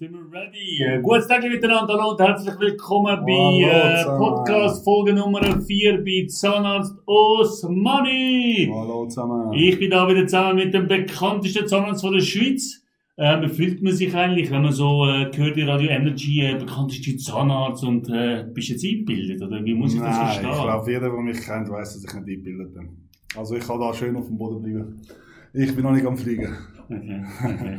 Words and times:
Sind 0.00 0.14
wir 0.14 0.32
ready? 0.32 1.02
Gutes 1.02 1.28
Tag 1.28 1.42
miteinander 1.42 1.92
hallo 1.92 2.12
und 2.12 2.20
herzlich 2.20 2.58
willkommen 2.58 3.20
bei 3.26 3.68
äh. 3.68 4.04
Podcast 4.06 4.82
Folge 4.82 5.12
Nummer 5.12 5.60
4 5.60 6.02
bei 6.02 6.26
Zahnarzt 6.26 6.94
Osmani. 7.04 8.72
Hallo 8.72 9.04
zusammen. 9.08 9.52
Ich 9.52 9.78
bin 9.78 9.90
da 9.90 10.08
wieder 10.08 10.26
zusammen 10.26 10.56
mit 10.56 10.72
dem 10.72 10.88
bekanntesten 10.88 11.68
Zahnarzt 11.68 12.00
von 12.00 12.14
der 12.14 12.22
Schweiz. 12.22 12.82
Äh, 13.16 13.42
wie 13.42 13.48
fühlt 13.48 13.82
man 13.82 13.92
sich 13.92 14.16
eigentlich, 14.16 14.50
wenn 14.50 14.62
man 14.62 14.72
so 14.72 15.04
äh, 15.06 15.30
hört, 15.36 15.56
die 15.56 15.64
Radio 15.64 15.90
Energy, 15.90 16.46
äh, 16.46 16.54
bekannteste 16.54 17.18
Zahnarzt 17.18 17.84
und 17.84 18.08
äh, 18.08 18.46
bist 18.54 18.70
jetzt 18.70 18.82
eingebildet? 18.82 19.42
Oder 19.42 19.62
wie 19.62 19.74
muss 19.74 19.92
ich 19.92 20.00
das 20.00 20.16
Nein, 20.16 20.26
verstehen? 20.28 20.50
ich 20.50 20.62
glaube, 20.62 20.90
jeder, 20.90 21.10
der 21.10 21.20
mich 21.20 21.42
kennt, 21.42 21.68
weiß, 21.68 21.92
dass 21.92 22.04
ich 22.04 22.04
nicht 22.04 22.16
eingebildet 22.16 22.72
bin. 22.72 22.88
Also 23.36 23.54
ich 23.54 23.66
kann 23.66 23.78
da 23.78 23.92
schön 23.92 24.16
auf 24.16 24.28
dem 24.28 24.38
Boden 24.38 24.62
bleiben. 24.62 25.02
Ich 25.52 25.74
bin 25.74 25.84
noch 25.84 25.92
nicht 25.92 26.06
am 26.06 26.16
Fliegen. 26.16 26.48
Okay, 26.92 27.22
okay. 27.44 27.78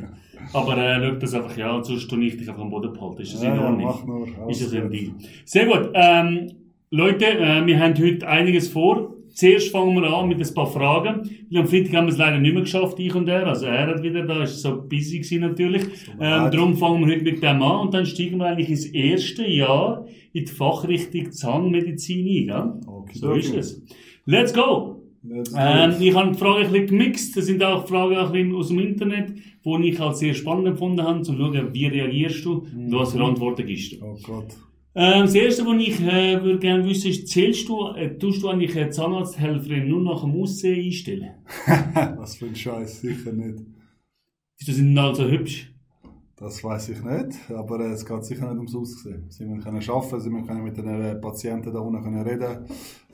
Aber 0.54 0.78
äh, 0.78 1.00
schau 1.06 1.16
das 1.20 1.34
einfach 1.34 1.58
ja, 1.58 1.84
sonst 1.84 2.08
tue 2.10 2.24
ich 2.24 2.38
dich 2.38 2.48
einfach 2.48 2.62
am 2.62 2.70
Boden 2.70 2.94
behalten. 2.94 3.22
Ist 3.22 3.34
das 3.34 3.42
in 3.44 3.50
Ja, 3.50 3.56
ja, 3.56 3.62
Ordnung? 3.68 3.84
mach 3.86 4.06
nur. 4.06 4.50
Ist 4.50 4.62
das 4.66 4.74
ein. 4.74 4.90
Deal? 4.90 5.12
Sehr 5.44 5.66
gut. 5.66 5.90
Ähm, 5.94 6.48
Leute, 6.92 7.26
äh, 7.26 7.66
wir 7.66 7.78
haben 7.78 7.94
heute 8.02 8.26
einiges 8.26 8.70
vor. 8.70 9.14
Zuerst 9.34 9.70
fangen 9.72 9.96
wir 10.02 10.10
an 10.12 10.30
mit 10.30 10.40
ein 10.40 10.54
paar 10.54 10.66
Fragen. 10.68 11.30
Am 11.54 11.68
Freitag 11.68 11.94
haben 11.94 12.06
wir 12.08 12.14
es 12.14 12.18
leider 12.18 12.38
nicht 12.40 12.54
mehr 12.54 12.64
geschafft, 12.64 12.98
ich 13.00 13.14
und 13.14 13.28
er. 13.28 13.46
Also 13.48 13.66
er 13.66 13.88
hat 13.88 14.02
wieder, 14.02 14.26
da 14.26 14.44
ist 14.44 14.62
so 14.62 14.82
busy 14.82 15.20
gewesen 15.20 15.42
natürlich. 15.42 15.84
Ähm, 16.20 16.50
darum 16.52 16.76
fangen 16.78 17.06
wir 17.06 17.14
heute 17.16 17.24
mit 17.26 17.44
dem 17.44 17.62
an 17.62 17.80
und 17.88 17.94
dann 17.94 18.06
steigen 18.06 18.38
wir 18.38 18.46
eigentlich 18.48 18.70
ins 18.70 18.86
erste 18.86 19.46
Jahr 19.46 20.06
in 20.34 20.46
die 20.46 20.52
Fachrichtung 20.52 21.32
Zahnmedizin 21.34 22.26
ein. 22.28 22.46
Gell? 22.48 22.72
Okay, 22.88 23.18
So 23.18 23.32
ist 23.34 23.54
es. 23.56 23.82
Let's 24.26 24.54
go! 24.54 24.91
Ähm, 25.32 25.96
ich 26.00 26.14
habe 26.14 26.32
die 26.32 26.38
Frage 26.38 26.66
ein 26.66 26.72
bisschen 26.72 26.88
gemixt. 26.88 27.38
Das 27.38 27.46
sind 27.46 27.64
auch 27.64 27.88
Fragen 27.88 28.18
auch 28.18 28.28
ein 28.28 28.32
bisschen 28.34 28.56
aus 28.56 28.68
dem 28.68 28.80
Internet, 28.80 29.34
die 29.64 29.90
ich 29.90 30.00
als 30.00 30.20
sehr 30.20 30.34
spannend 30.34 30.68
empfunden 30.68 31.02
habe, 31.02 31.20
um 31.20 31.24
zu 31.24 31.36
schauen, 31.36 31.74
wie 31.74 31.86
reagierst 31.86 32.44
du 32.46 32.66
und 32.76 32.92
was 32.92 33.14
für 33.14 33.24
Antworten 33.24 33.66
gibst 33.66 33.94
du. 33.94 34.06
Oh 34.06 34.18
Gott. 34.24 34.48
Ähm, 34.94 35.22
das 35.22 35.36
erste, 35.36 35.66
was 35.66 35.82
ich 35.82 36.02
äh, 36.02 36.44
würde 36.44 36.60
gerne 36.60 36.88
wissen, 36.88 37.12
ist, 37.12 37.30
zählst 37.30 37.70
du, 37.70 37.88
äh, 37.94 38.18
tust 38.18 38.44
du 38.44 38.50
eigentlich 38.50 38.76
eine 38.78 38.90
Zahnarzthelferin 38.90 39.88
nur 39.88 40.02
nach 40.02 40.22
dem 40.22 40.36
Aussehen 40.42 40.86
einstellen? 40.86 41.32
Was 42.18 42.36
für 42.36 42.48
ein 42.48 42.56
Scheiß, 42.56 43.00
sicher 43.00 43.32
nicht. 43.32 43.60
Wieso 44.60 44.74
sind 44.74 44.94
die 44.94 45.00
also 45.00 45.30
hübsch? 45.30 45.72
Das 46.42 46.64
weiß 46.64 46.90
ich 46.90 47.04
nicht, 47.04 47.52
aber 47.52 47.82
es 47.82 48.04
geht 48.04 48.26
sicher 48.26 48.48
nicht 48.48 48.58
ums 48.58 48.74
Aussehen. 48.74 49.26
Sie 49.30 49.46
müssen 49.46 49.64
können 49.64 49.88
arbeiten, 49.88 50.20
sie 50.20 50.30
müssen 50.32 50.48
können 50.48 50.64
mit 50.64 50.76
den 50.76 50.88
äh, 50.88 51.14
Patienten 51.14 51.72
da 51.72 51.80
unten 51.80 52.02
können 52.02 52.22
reden, 52.24 52.66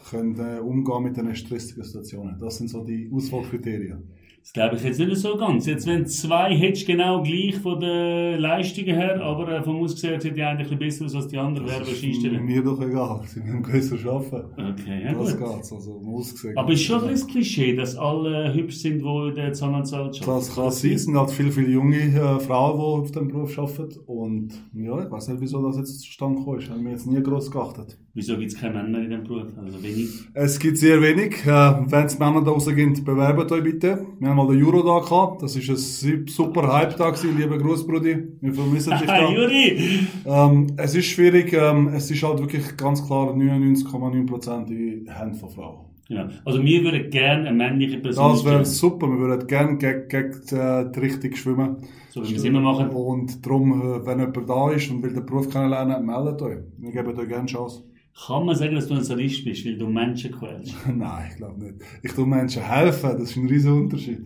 können 0.09 0.39
äh, 0.39 0.59
umgehen 0.61 1.03
mit 1.03 1.17
den 1.17 1.35
stressigen 1.35 1.83
Situationen. 1.83 2.39
Das 2.39 2.57
sind 2.57 2.69
so 2.69 2.85
die 2.85 3.11
Auswahlkriterien. 3.13 4.01
Das 4.47 4.53
glaube 4.53 4.77
ich 4.77 4.83
jetzt 4.83 4.97
nicht 4.97 5.17
so 5.17 5.35
ganz. 5.35 5.65
Jetzt, 5.65 5.85
wenn 5.87 6.05
zwei 6.07 6.55
hättest, 6.55 6.87
genau 6.87 7.21
gleich 7.21 7.57
von 7.57 7.81
den 7.81 8.39
Leistungen 8.39 8.95
her, 8.95 9.21
aber 9.21 9.49
äh, 9.49 9.61
vom 9.61 9.81
Aussehen 9.81 10.21
sieht 10.21 10.37
die 10.37 10.41
eine 10.41 10.59
ein 10.59 10.63
bisschen 10.63 10.79
besser 10.79 11.03
aus 11.05 11.15
als 11.15 11.27
die 11.27 11.37
andere, 11.37 11.65
wer 11.67 11.85
willst 11.85 12.01
du 12.01 12.07
einstellen? 12.07 12.45
mir 12.45 12.63
doch 12.63 12.79
egal, 12.79 13.23
sie 13.27 13.41
müssen 13.41 13.61
grösser 13.61 13.97
arbeiten. 14.09 14.47
Okay, 14.79 15.03
ja 15.03 15.13
Das 15.13 15.37
gut. 15.37 15.53
geht's, 15.53 15.73
also 15.73 15.91
um 15.95 16.15
Aussehen. 16.15 16.57
Aber 16.57 16.71
ist 16.71 16.81
schon 16.81 17.01
ein 17.01 17.09
bisschen 17.09 17.27
das 17.27 17.33
Klischee, 17.33 17.75
dass 17.75 17.97
alle 17.97 18.53
hübsch 18.53 18.77
sind, 18.77 19.01
die 19.01 19.27
in 19.27 19.35
der 19.35 19.51
Zahnarztwelt 19.51 20.01
arbeiten? 20.21 20.25
Das 20.25 20.55
kann 20.55 20.71
sein. 20.71 20.91
Es 20.93 21.03
sind 21.03 21.17
halt 21.17 21.31
viele, 21.31 21.51
viele 21.51 21.69
junge 21.69 21.97
äh, 21.97 22.39
Frauen, 22.39 22.77
die 22.79 23.01
auf 23.01 23.11
diesem 23.11 23.27
Beruf 23.27 23.59
arbeiten. 23.59 23.99
Und 24.05 24.53
ja, 24.73 25.03
ich 25.03 25.11
weiß 25.11 25.27
nicht, 25.27 25.41
wieso 25.41 25.61
das 25.61 25.75
jetzt 25.75 25.99
zustande 25.99 26.39
gekommen 26.39 26.59
ist. 26.59 26.69
Haben 26.69 26.85
wir 26.85 26.91
jetzt 26.91 27.05
nie 27.05 27.21
gross 27.21 27.51
geachtet. 27.51 27.97
Wieso 28.17 28.35
gibt 28.35 28.51
es 28.51 28.59
keine 28.59 28.81
Männer 28.81 28.97
in 29.03 29.09
diesem 29.11 29.23
Beruf? 29.25 29.45
Also 29.63 29.77
wenig. 29.83 30.09
Es 30.33 30.57
gibt 30.57 30.79
sehr 30.79 30.99
wenig. 31.03 31.33
Äh, 31.45 31.49
Wenn 31.91 32.05
es 32.07 32.17
Männer 32.17 32.41
da 32.43 32.71
gibt, 32.71 33.05
bewerbt 33.05 33.51
euch 33.51 33.63
bitte. 33.63 34.07
Wir 34.19 34.29
haben 34.29 34.37
mal 34.37 34.47
den 34.47 34.65
Euro 34.65 34.81
da 34.81 35.05
gehabt. 35.07 35.43
Das 35.43 35.55
ist 35.55 35.69
ein 35.69 35.77
su- 35.77 36.25
super 36.25 36.73
Hype 36.73 36.97
da 36.97 37.11
gewesen, 37.11 37.37
lieber 37.37 37.59
Großbrudi. 37.59 38.17
Wir 38.41 38.53
vermissen 38.55 38.93
dich 38.97 39.01
da. 39.05 39.29
Juri! 39.29 39.99
Ähm, 40.25 40.65
es 40.77 40.95
ist 40.95 41.05
schwierig. 41.05 41.53
Ähm, 41.53 41.89
es 41.89 42.09
ist 42.09 42.23
halt 42.23 42.39
wirklich 42.39 42.75
ganz 42.75 43.05
klar 43.05 43.35
99,9% 43.35 44.67
in 44.71 45.05
den 45.05 45.13
Händen 45.13 45.35
von 45.35 45.49
Frauen. 45.49 45.77
Genau. 46.07 46.25
Also 46.43 46.63
wir 46.63 46.83
würden 46.83 47.11
gerne 47.11 47.49
eine 47.49 47.55
männliche 47.55 47.99
Person 47.99 48.31
Das 48.31 48.43
wäre 48.43 48.65
super. 48.65 49.07
Wir 49.07 49.19
würden 49.19 49.45
gerne 49.45 49.77
gegen, 49.77 50.07
gegen 50.07 50.57
äh, 50.57 50.91
die 50.91 50.99
Richtung 51.01 51.35
schwimmen. 51.35 51.77
so 52.09 52.23
wie 52.23 52.29
wir 52.31 52.37
es 52.37 52.43
immer 52.45 52.61
machen. 52.61 52.89
Und 52.89 53.45
darum, 53.45 53.73
äh, 53.79 54.05
wenn 54.07 54.19
jemand 54.19 54.49
da 54.49 54.71
ist 54.71 54.89
und 54.89 55.03
will 55.03 55.13
den 55.13 55.23
Beruf 55.25 55.49
kennenlernen, 55.51 56.03
meldet 56.03 56.41
euch. 56.41 56.57
Wir 56.79 56.91
geben 56.91 57.09
euch 57.09 57.15
gerne 57.27 57.35
eine 57.41 57.45
Chance. 57.47 57.83
Kann 58.25 58.45
man 58.45 58.55
sagen, 58.55 58.73
dass 58.75 58.87
du 58.87 58.95
ein 58.95 59.03
Sadist 59.03 59.45
bist, 59.45 59.65
weil 59.65 59.77
du 59.77 59.87
Menschen 59.87 60.31
quälst? 60.31 60.75
Nein, 60.95 61.29
ich 61.29 61.37
glaube 61.37 61.63
nicht. 61.63 61.75
Ich 62.01 62.13
tue 62.13 62.25
Menschen 62.25 62.63
helfen, 62.63 63.11
das 63.11 63.29
ist 63.29 63.37
ein 63.37 63.47
riesen 63.47 63.73
Unterschied. 63.73 64.21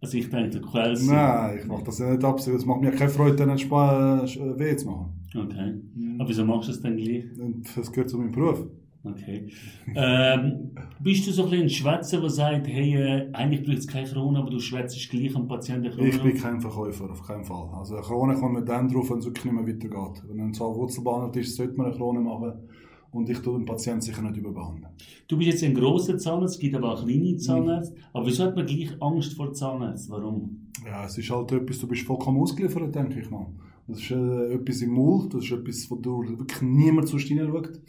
Also 0.00 0.18
ich 0.18 0.28
denke, 0.28 0.58
du 0.58 0.66
quälst. 0.66 1.08
Nein, 1.08 1.58
ich 1.60 1.66
mache 1.66 1.84
das 1.84 2.00
ja 2.00 2.10
nicht 2.10 2.24
absichtlich. 2.24 2.62
Es 2.62 2.66
macht 2.66 2.80
mir 2.80 2.90
keine 2.90 3.10
Freude, 3.10 3.36
denen 3.36 3.56
äh, 3.56 4.58
weh 4.58 4.76
zu 4.76 4.86
machen. 4.86 5.12
Okay. 5.34 5.74
Aber 6.18 6.28
wieso 6.28 6.44
machst 6.44 6.68
du 6.68 6.72
es 6.72 6.80
dann 6.80 6.96
gleich? 6.96 7.24
Das 7.76 7.92
gehört 7.92 8.10
zu 8.10 8.18
meinem 8.18 8.32
Beruf. 8.32 8.66
Okay. 9.04 9.48
Ähm, 9.94 10.70
bist 11.00 11.26
du 11.26 11.32
so 11.32 11.44
ein 11.44 11.50
bisschen 11.50 11.66
ein 11.66 11.70
Schwätzer, 11.70 12.20
der 12.20 12.30
sagt, 12.30 12.68
hey, 12.68 12.94
äh, 12.94 13.32
eigentlich 13.32 13.64
braucht 13.64 13.78
es 13.78 13.86
keine 13.88 14.08
Krone, 14.08 14.38
aber 14.38 14.50
du 14.50 14.60
schwätzt 14.60 15.10
gleich 15.10 15.34
am 15.34 15.48
Patienten 15.48 15.90
Krone? 15.90 16.08
Ich 16.08 16.22
bin 16.22 16.36
kein 16.36 16.60
Verkäufer, 16.60 17.10
auf 17.10 17.26
keinen 17.26 17.44
Fall. 17.44 17.68
Also 17.74 17.94
eine 17.94 18.04
Krone 18.04 18.34
kommt 18.34 18.54
man 18.54 18.66
dann 18.66 18.88
drauf, 18.88 19.10
wenn 19.10 19.18
es 19.18 19.24
wirklich 19.24 19.44
nicht 19.44 19.54
mehr 19.54 19.66
weitergeht. 19.66 20.22
Wenn 20.28 20.40
ein 20.40 20.54
Zahl 20.54 20.74
wurzelbehandelt 20.74 21.36
ist, 21.36 21.56
sollte 21.56 21.76
man 21.76 21.86
eine 21.86 21.96
Krone 21.96 22.20
machen. 22.20 22.52
Und 23.12 23.28
ich 23.28 23.38
tue 23.40 23.58
den 23.58 23.66
Patienten 23.66 24.00
sicher 24.00 24.22
nicht 24.22 24.38
überbehandeln. 24.38 24.88
Du 25.28 25.36
bist 25.36 25.50
jetzt 25.50 25.64
ein 25.64 25.74
grosser 25.74 26.16
Zahnarzt, 26.18 26.54
es 26.54 26.60
gibt 26.60 26.74
aber 26.74 26.94
auch 26.94 27.04
kleine 27.04 27.36
Zahnärzte. 27.36 27.94
Aber 28.12 28.26
wieso 28.26 28.44
hat 28.44 28.56
man 28.56 28.66
gleich 28.66 28.90
Angst 29.00 29.34
vor 29.34 29.52
Zahnärzten? 29.52 30.12
Warum? 30.12 30.70
Ja, 30.84 31.04
es 31.04 31.18
ist 31.18 31.30
halt 31.30 31.52
etwas, 31.52 31.78
du 31.78 31.86
bist 31.86 32.06
vollkommen 32.06 32.40
ausgeliefert, 32.40 32.94
denke 32.94 33.20
ich 33.20 33.30
mal. 33.30 33.46
Das 33.86 33.98
ist 33.98 34.10
äh, 34.12 34.54
etwas 34.54 34.80
im 34.80 34.92
Mund, 34.92 35.34
das 35.34 35.44
ist 35.44 35.52
etwas, 35.52 35.90
wo 35.90 35.96
du 35.96 36.22
wirklich 36.26 36.62
niemand 36.62 37.08
sonst 37.08 37.30
reinschaut. 37.30 37.80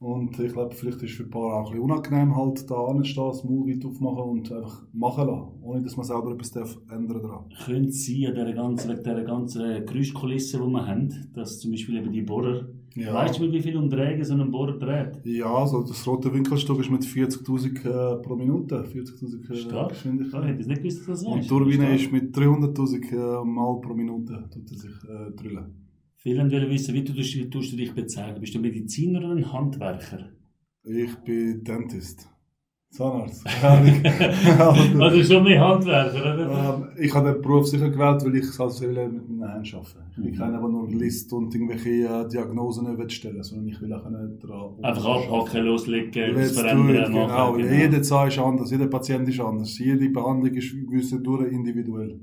Und 0.00 0.38
ich 0.38 0.52
glaube, 0.52 0.74
vielleicht 0.74 1.02
ist 1.02 1.10
es 1.10 1.16
für 1.16 1.24
ein 1.24 1.30
paar 1.30 1.54
auch 1.54 1.66
ein 1.66 1.72
bisschen 1.72 1.90
unangenehm, 1.90 2.36
halt 2.36 2.70
da 2.70 2.84
anzustehen, 2.84 3.28
das 3.28 3.44
Maul 3.44 3.68
weit 3.68 3.84
aufmachen 3.84 4.22
und 4.22 4.52
einfach 4.52 4.86
machen 4.92 5.26
lassen, 5.26 5.48
ohne 5.62 5.82
dass 5.82 5.96
man 5.96 6.06
selber 6.06 6.32
etwas 6.32 6.52
darf 6.52 6.78
ändern 6.88 7.22
darf. 7.22 7.46
Könnte 7.64 7.88
es 7.88 8.06
sein, 8.06 8.26
an 8.26 8.34
dieser 8.34 8.52
ganzen, 8.52 8.90
wegen 8.90 9.02
dieser 9.02 9.24
ganzen 9.24 9.86
Geräuschkulisse, 9.86 10.58
die 10.58 10.66
wir 10.66 10.86
haben, 10.86 11.30
dass 11.34 11.58
zum 11.58 11.72
Beispiel 11.72 11.96
eben 11.96 12.12
die 12.12 12.22
Bohrer, 12.22 12.68
Ja. 12.98 13.14
weißt 13.14 13.38
du, 13.38 13.52
wie 13.52 13.62
viel 13.62 13.76
Umdrehungen 13.76 14.24
so 14.24 14.34
ein 14.34 14.50
Bohrer 14.50 14.78
dreht? 14.78 15.24
Ja, 15.24 15.52
also 15.54 15.82
das 15.82 16.06
rote 16.06 16.32
Winkelstück 16.32 16.80
ist 16.80 16.90
mit 16.90 17.02
40'000 17.02 17.66
äh, 17.66 18.22
pro 18.22 18.36
Minute, 18.36 18.82
40'000 18.82 19.50
äh, 19.50 19.56
Stark. 19.56 19.92
Ja, 20.04 20.12
ich 20.12 20.48
hätte 20.48 20.60
es 20.60 20.66
nicht 20.66 20.82
gewusst, 20.82 21.08
dass 21.08 21.22
das 21.22 21.24
Und 21.24 21.44
die 21.44 21.48
Turbine 21.48 21.94
ist 21.94 22.10
mit 22.10 22.34
300'000 22.36 23.12
äh, 23.12 23.44
Mal 23.44 23.80
pro 23.80 23.94
Minute, 23.94 24.48
tut 24.52 24.70
er 24.70 24.76
sich 24.76 24.90
äh, 25.04 25.30
drüllen. 25.36 25.88
Viele 26.16 26.50
wollen 26.50 26.70
wissen, 26.70 26.94
wie 26.94 27.04
du, 27.04 27.14
wie 27.14 27.50
tust 27.50 27.72
du 27.72 27.76
dich 27.76 27.94
bezeichnen? 27.94 28.40
Bist 28.40 28.54
du 28.54 28.58
Mediziner 28.58 29.20
oder 29.20 29.36
ein 29.36 29.52
Handwerker? 29.52 30.30
Ich 30.82 31.14
bin 31.18 31.62
Dentist. 31.62 32.28
Zahnarzt. 32.90 33.44
keine. 33.60 34.02
Also 35.00 35.22
schon 35.22 35.44
mehr 35.44 35.60
Handwerker, 35.60 36.34
oder? 36.34 36.76
Ähm, 36.76 36.88
ich 36.98 37.14
habe 37.14 37.32
den 37.32 37.42
Beruf 37.42 37.66
sicher 37.66 37.90
gewählt, 37.90 38.24
weil 38.24 38.34
ich 38.36 38.44
es 38.44 38.58
also 38.58 38.80
will 38.86 39.08
mit 39.08 39.28
meinen 39.28 39.52
Händen 39.62 39.74
arbeiten 39.76 40.10
Ich 40.10 40.16
bin 40.24 40.32
Mhm. 40.32 40.38
keiner, 40.38 40.58
der 40.58 40.68
nur 40.68 40.88
liest 40.88 41.32
und 41.32 41.54
irgendwelche 41.54 41.90
äh, 41.90 42.28
Diagnosen 42.28 42.96
nicht 42.96 43.12
stellen 43.12 43.42
sondern 43.42 43.68
ich 43.68 43.80
will 43.80 43.92
auch 43.92 44.08
nicht 44.08 44.42
dran 44.42 44.70
Einfach 44.82 45.04
abhaken, 45.04 45.64
loslegen, 45.66 46.34
Let's 46.34 46.58
verändern, 46.58 46.96
it, 46.96 47.06
genau. 47.06 47.26
machen. 47.52 47.62
weil 47.64 47.78
Jeder 47.78 48.02
Zahn 48.02 48.28
ist 48.28 48.38
anders, 48.38 48.70
jeder 48.70 48.86
Patient 48.86 49.28
ist 49.28 49.40
anders, 49.40 49.78
jede 49.78 50.08
Behandlung 50.08 50.54
ist 50.54 50.72
gewisse 50.72 51.20
durch 51.20 51.52
individuell. 51.52 52.18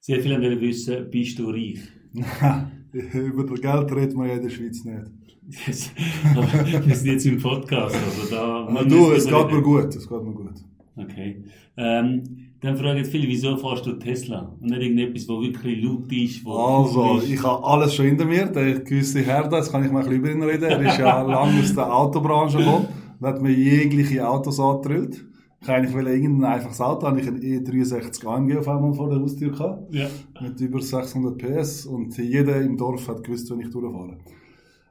Sehr 0.00 0.20
viele 0.20 0.40
wollen 0.42 0.60
wissen, 0.60 1.08
bist 1.10 1.38
du 1.38 1.48
reich? 1.50 1.78
Über 3.14 3.44
das 3.44 3.60
Geld 3.60 3.92
redet 3.92 4.16
man 4.16 4.28
ja 4.28 4.34
in 4.34 4.42
der 4.42 4.50
Schweiz 4.50 4.84
nicht. 4.84 5.06
Wir 6.86 6.94
sind 6.94 7.06
jetzt 7.06 7.26
im 7.26 7.40
Podcast, 7.40 7.96
also 7.96 8.30
da... 8.34 8.42
Aber 8.66 8.80
wir 8.80 8.88
du, 8.88 9.12
es 9.12 9.26
geht 9.26 9.52
mir 9.52 9.60
gut, 9.62 9.94
es 9.94 10.08
geht 10.08 10.22
mir 10.22 10.32
gut. 10.32 10.54
Okay. 10.96 11.44
Ähm, 11.76 12.22
dann 12.60 12.76
fragen 12.76 12.98
jetzt 12.98 13.10
viele, 13.10 13.26
wieso 13.26 13.56
fährst 13.56 13.84
du 13.86 13.94
Tesla? 13.94 14.54
Und 14.60 14.70
nicht 14.70 14.82
irgendetwas, 14.82 15.28
wo 15.28 15.40
wirklich 15.42 15.82
laut 15.82 16.12
ist, 16.12 16.44
wo 16.44 16.52
Also, 16.52 17.18
ist. 17.18 17.28
ich 17.30 17.42
habe 17.42 17.64
alles 17.64 17.92
schon 17.94 18.06
hinter 18.06 18.24
mir. 18.24 18.46
Der 18.46 18.80
gewisse 18.80 19.20
Herr, 19.22 19.48
das 19.48 19.72
kann 19.72 19.84
ich 19.84 19.90
mal 19.90 20.04
ein 20.04 20.08
bisschen 20.08 20.20
über 20.20 20.30
ihn 20.30 20.42
reden. 20.42 20.64
Er 20.64 20.80
ist 20.80 20.98
ja 20.98 21.22
lange 21.26 21.60
aus 21.60 21.74
der 21.74 21.92
Autobranche 21.92 22.58
gekommen 22.58 22.86
und 23.18 23.26
hat 23.26 23.42
mir 23.42 23.50
jegliche 23.50 24.28
Autos 24.28 24.60
angedrillt. 24.60 25.24
Ich 25.60 25.68
wollte 25.68 25.78
eigentlich 26.10 26.22
irgendein 26.24 26.52
einfaches 26.54 26.80
Auto, 26.80 27.06
habe 27.06 27.20
ich 27.20 27.26
einen 27.28 27.40
E63 27.40 28.26
AMG 28.26 28.58
auf 28.58 28.68
einmal 28.68 28.94
vor 28.94 29.08
der 29.10 29.20
Haustür 29.20 29.50
gehabt. 29.50 29.94
Ja. 29.94 30.06
Mit 30.40 30.60
über 30.60 30.80
600 30.80 31.38
PS 31.38 31.86
und 31.86 32.16
jeder 32.16 32.60
im 32.60 32.76
Dorf 32.76 33.08
hat 33.08 33.22
gewusst, 33.24 33.50
wenn 33.50 33.60
ich 33.60 33.70
durchfahre. 33.70 34.18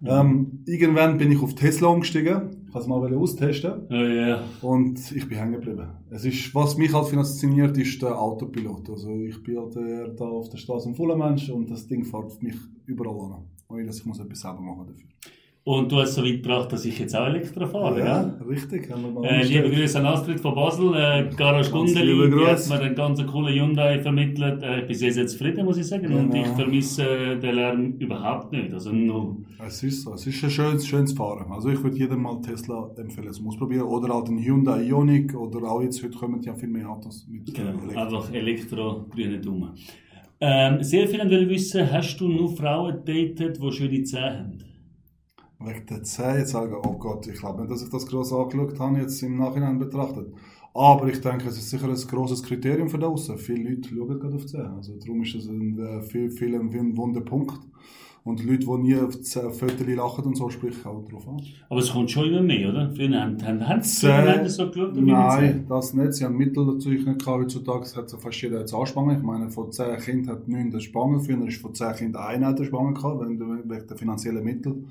Ähm, 0.03 0.63
irgendwann 0.65 1.17
bin 1.17 1.31
ich 1.31 1.41
auf 1.41 1.53
Tesla 1.53 1.87
umgestiegen. 1.87 2.65
Ich 2.67 2.73
wollte 2.73 2.79
es 2.79 2.87
mal 2.87 3.15
austesten. 3.15 3.87
Oh, 3.89 3.93
ja. 3.93 4.43
Und 4.61 4.99
ich 5.11 5.27
bin 5.27 5.37
hängen 5.37 5.53
geblieben. 5.53 5.87
Es 6.09 6.25
ist, 6.25 6.55
was 6.55 6.77
mich 6.77 6.93
halt 6.93 7.07
fasziniert, 7.07 7.77
ist 7.77 8.01
der 8.01 8.19
Autopilot. 8.19 8.89
Also 8.89 9.11
ich 9.11 9.43
bin 9.43 9.57
halt 9.57 9.75
eher 9.75 10.07
da 10.07 10.25
auf 10.25 10.49
der 10.49 10.57
Straße 10.57 10.89
ein 10.89 10.95
voller 10.95 11.17
Mensch 11.17 11.49
und 11.49 11.69
das 11.69 11.87
Ding 11.87 12.03
fährt 12.03 12.41
mich 12.41 12.55
überall 12.85 13.33
an. 13.33 13.43
Ohne 13.69 13.85
dass 13.85 13.99
ich 13.99 14.05
muss 14.05 14.19
etwas 14.19 14.39
selber 14.39 14.61
machen 14.61 14.87
dafür. 14.87 15.07
Und 15.63 15.91
du 15.91 15.97
hast 15.97 16.09
es 16.09 16.15
so 16.15 16.23
weit 16.23 16.41
gebracht, 16.41 16.71
dass 16.71 16.85
ich 16.85 16.97
jetzt 16.97 17.15
auch 17.15 17.27
Elektro 17.27 17.67
fahre, 17.67 17.99
Ja, 17.99 18.23
gell? 18.23 18.47
richtig. 18.47 18.89
Haben 18.91 19.03
wir 19.03 19.11
mal 19.11 19.25
Äh, 19.25 19.43
liebe. 19.43 19.69
Grüße 19.69 19.99
an 19.99 20.07
Astrid 20.07 20.39
von 20.39 20.55
Basel, 20.55 20.91
äh, 20.95 21.29
Garage 21.37 21.69
Gundeli, 21.69 22.13
liebe 22.13 22.35
die 22.35 22.45
hat 22.47 22.67
mir 22.67 22.79
einen 22.79 22.95
ganz 22.95 23.23
coolen 23.27 23.53
Hyundai 23.53 23.99
vermittelt. 23.99 24.63
Äh, 24.63 24.79
ich 24.81 24.87
bin 24.87 24.95
sehr, 24.95 25.11
sehr 25.13 25.27
zufrieden, 25.27 25.63
muss 25.65 25.77
ich 25.77 25.85
sagen. 25.85 26.11
Und 26.11 26.31
Genau. 26.31 26.43
ich 26.43 26.51
vermisse 26.53 27.03
äh, 27.07 27.39
den 27.39 27.53
Lärm 27.55 27.93
überhaupt 27.99 28.51
nicht, 28.51 28.73
also 28.73 28.91
null. 28.91 29.35
Es 29.63 29.83
ist 29.83 30.01
so. 30.01 30.15
Es 30.15 30.25
ist 30.25 30.43
ein 30.43 30.49
schönes, 30.49 30.87
schönes 30.87 31.13
Fahren. 31.13 31.51
Also 31.51 31.69
ich 31.69 31.83
würde 31.83 31.95
jedem 31.95 32.23
mal 32.23 32.41
Tesla 32.41 32.89
empfehlen 32.97 33.31
zum 33.31 33.47
Ausprobieren. 33.49 33.83
Oder 33.83 34.15
halt 34.15 34.29
einen 34.29 34.39
Hyundai 34.43 34.81
Ioniq. 34.85 35.35
Oder 35.35 35.61
auch 35.69 35.83
jetzt, 35.83 36.03
heute 36.03 36.17
kommen 36.17 36.41
ja 36.41 36.55
viel 36.55 36.69
mehr 36.69 36.89
Autos 36.89 37.27
mit 37.29 37.47
äh, 37.49 37.51
Genau, 37.51 37.69
Elektro. 37.83 37.99
einfach 38.01 38.33
Elektro, 38.33 39.05
grüne 39.13 39.39
Daumen. 39.39 39.69
Ähm, 40.39 40.81
sehr 40.81 41.07
viele 41.07 41.29
wollen 41.29 41.47
wissen, 41.49 41.87
hast 41.91 42.17
du 42.19 42.27
nur 42.27 42.49
Frauen 42.49 42.95
datet, 43.05 43.59
die 43.61 43.71
schöne 43.71 44.01
Zähne 44.01 44.39
haben? 44.39 44.57
Wegen 45.63 45.85
der 45.85 46.03
Zähne 46.03 46.39
jetzt 46.39 46.51
sagen, 46.51 46.75
oh 46.75 46.97
Gott, 46.97 47.27
ich 47.27 47.39
glaube 47.39 47.61
nicht, 47.61 47.71
dass 47.71 47.83
ich 47.83 47.89
das 47.89 48.07
gross 48.07 48.33
angeschaut 48.33 48.79
habe, 48.79 48.99
jetzt 48.99 49.21
im 49.21 49.37
Nachhinein 49.37 49.77
betrachtet. 49.79 50.33
Aber 50.73 51.07
ich 51.07 51.19
denke, 51.19 51.49
es 51.49 51.57
ist 51.57 51.69
sicher 51.69 51.87
ein 51.87 51.95
grosses 51.95 52.43
Kriterium 52.43 52.89
für 52.89 52.97
draussen. 52.97 53.37
Viele 53.37 53.69
Leute 53.69 53.89
schauen 53.89 54.19
gerade 54.19 54.35
auf 54.35 54.45
die 54.45 54.47
Zähne. 54.47 54.73
Also 54.75 54.97
darum 54.97 55.21
ist 55.21 55.35
das 55.35 55.47
ein, 55.47 55.77
äh, 55.77 56.01
viel, 56.01 56.31
viel 56.31 56.55
ein, 56.55 56.69
ein 56.69 56.97
wunder 56.97 57.21
Punkt. 57.21 57.59
Und 58.23 58.43
Leute, 58.45 58.67
die 58.67 58.77
nie 58.77 58.95
auf 58.97 59.19
Zähne- 59.21 59.47
auf 59.47 59.57
Fotos 59.59 59.87
lachen 59.87 60.25
und 60.25 60.37
so, 60.37 60.47
sprechen 60.49 60.85
auch 60.85 61.03
drauf 61.09 61.27
an. 61.27 61.41
Aber 61.69 61.79
es 61.79 61.91
kommt 61.91 62.11
schon 62.11 62.27
immer 62.27 62.43
mehr, 62.43 62.69
oder? 62.69 62.91
Früher 62.91 63.19
haben, 63.19 63.43
haben, 63.43 63.67
haben 63.67 63.81
sie 63.81 64.07
so 64.49 64.69
geschaut? 64.69 64.95
Nein, 64.95 65.65
das 65.67 65.93
nicht. 65.95 66.13
Sie 66.13 66.23
haben 66.25 66.37
Mittel 66.37 66.63
natürlich 66.65 67.03
nicht 67.03 67.19
gehabt. 67.19 67.41
Heutzutage 67.41 67.95
hat 67.95 68.09
so 68.09 68.17
fast 68.17 68.39
jeder 68.41 68.59
jetzt 68.59 68.75
Anspangen. 68.75 69.17
Ich 69.17 69.23
meine, 69.23 69.49
von 69.49 69.71
10 69.71 69.97
Kindern 69.97 70.35
hat 70.35 70.47
9 70.47 70.69
eine 70.69 70.81
Spange. 70.81 71.19
Früher 71.19 71.47
ist 71.47 71.61
von 71.61 71.73
10 71.73 71.95
Kindern 71.95 72.23
einer 72.23 72.47
eine 72.49 72.63
Spange 72.63 72.93
gehabt, 72.93 73.21
wegen 73.21 73.39
der, 73.39 73.47
wegen 73.47 73.87
der 73.87 73.97
finanziellen 73.97 74.43
Mittel. 74.43 74.83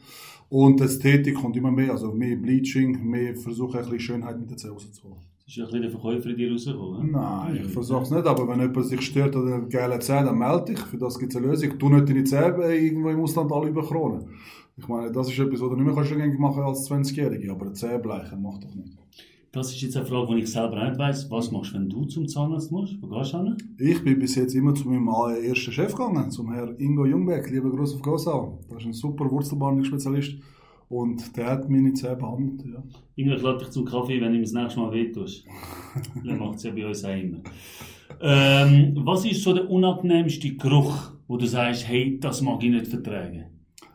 Und 0.49 0.81
die 0.81 0.85
Ästhetik 0.85 1.37
kommt 1.37 1.56
immer 1.56 1.71
mehr. 1.71 1.93
Also 1.93 2.12
mehr 2.12 2.35
Bleaching, 2.35 3.09
mehr 3.09 3.37
versuchen, 3.37 3.76
ein 3.76 3.83
bisschen 3.85 4.00
Schönheit 4.00 4.41
mit 4.41 4.50
der 4.50 4.56
Zähne 4.56 4.73
rauszuholen. 4.73 5.19
Ist 5.50 5.58
ein 5.58 5.64
bisschen 5.64 5.82
der 5.82 5.91
Verkäufer 5.91 6.31
in 6.31 6.37
dir 6.37 6.52
rausgekommen. 6.52 7.11
Nein, 7.11 7.61
ich 7.64 7.73
versuche 7.73 8.02
es 8.02 8.11
nicht. 8.12 8.25
Aber 8.25 8.47
wenn 8.47 8.61
jemand 8.61 8.87
sich 8.87 9.00
stört 9.00 9.35
oder 9.35 9.56
eine 9.56 9.67
geile 9.67 9.99
Zähne, 9.99 10.26
dann 10.26 10.38
melde 10.38 10.67
dich. 10.67 10.79
Für 10.79 10.97
das 10.97 11.19
gibt 11.19 11.32
es 11.32 11.37
eine 11.37 11.49
Lösung. 11.49 11.76
Du 11.76 11.88
nicht 11.88 12.08
deine 12.08 12.23
Zähne 12.23 12.73
irgendwo 12.73 13.08
im 13.08 13.20
Ausland 13.20 13.50
alle 13.50 13.70
überkronen. 13.70 14.29
Ich 14.76 14.87
meine, 14.87 15.11
das 15.11 15.29
ist 15.29 15.41
etwas, 15.41 15.61
was 15.61 15.70
du 15.70 15.75
nicht 15.75 15.85
mehr 15.85 15.94
kannst 15.94 16.38
machen 16.38 16.62
als 16.62 16.88
20-Jährige. 16.88 17.50
Aber 17.50 17.62
eine 17.62 17.73
Zähne 17.73 17.99
bleichen 17.99 18.41
macht 18.41 18.62
doch 18.62 18.73
nicht. 18.76 18.97
Das 19.50 19.73
ist 19.73 19.82
jetzt 19.82 19.97
eine 19.97 20.06
Frage, 20.06 20.37
die 20.37 20.43
ich 20.43 20.52
selber 20.52 20.88
nicht 20.88 21.00
weiss. 21.00 21.29
Was 21.32 21.50
machst 21.50 21.73
du, 21.73 21.79
wenn 21.79 21.88
du 21.88 22.05
zum 22.05 22.29
Zahnarzt 22.29 22.70
musst? 22.70 23.02
Wo 23.02 23.08
gehst 23.08 23.32
du 23.32 23.38
hin? 23.38 23.56
Ich 23.76 24.05
bin 24.05 24.20
bis 24.20 24.37
jetzt 24.37 24.55
immer 24.55 24.73
zu 24.73 24.88
meinem 24.88 25.08
ersten 25.08 25.73
Chef 25.73 25.97
gegangen, 25.97 26.31
zum 26.31 26.52
Herrn 26.52 26.76
Ingo 26.76 27.06
Jungbeck. 27.06 27.50
Lieber 27.50 27.70
Gruß 27.70 27.97
auf 27.97 28.02
Gosau. 28.02 28.61
Das 28.69 28.82
ist 28.82 28.87
ein 28.87 28.93
super 28.93 29.29
Wurzelbehandlungsspezialist. 29.29 30.37
Und 30.91 31.37
der 31.37 31.47
hat 31.47 31.71
meine 31.71 31.93
Zähne 31.93 32.17
behandelt. 32.17 32.65
Ja. 32.67 32.83
Irgendwie 33.15 33.37
lade 33.37 33.59
dich 33.59 33.71
zum 33.71 33.85
Kaffee, 33.85 34.21
wenn 34.21 34.33
du 34.33 34.39
ihm 34.39 34.43
das 34.43 34.53
nächste 34.53 34.81
Mal 34.81 34.93
wehtust. 34.93 35.47
Dann 36.25 36.39
macht 36.39 36.57
es 36.57 36.65
ja 36.65 36.73
bei 36.73 36.85
uns 36.85 37.05
auch 37.05 37.17
immer. 37.17 37.39
Ähm, 38.21 39.01
was 39.05 39.25
ist 39.25 39.45
so 39.45 39.55
der 39.55 39.71
unangenehmste 39.71 40.57
Geruch, 40.57 41.13
wo 41.29 41.37
du 41.37 41.47
sagst, 41.47 41.87
hey, 41.87 42.19
das 42.19 42.43
mag 42.43 42.61
ich 42.65 42.71
nicht 42.71 42.89
vertragen? 42.89 43.45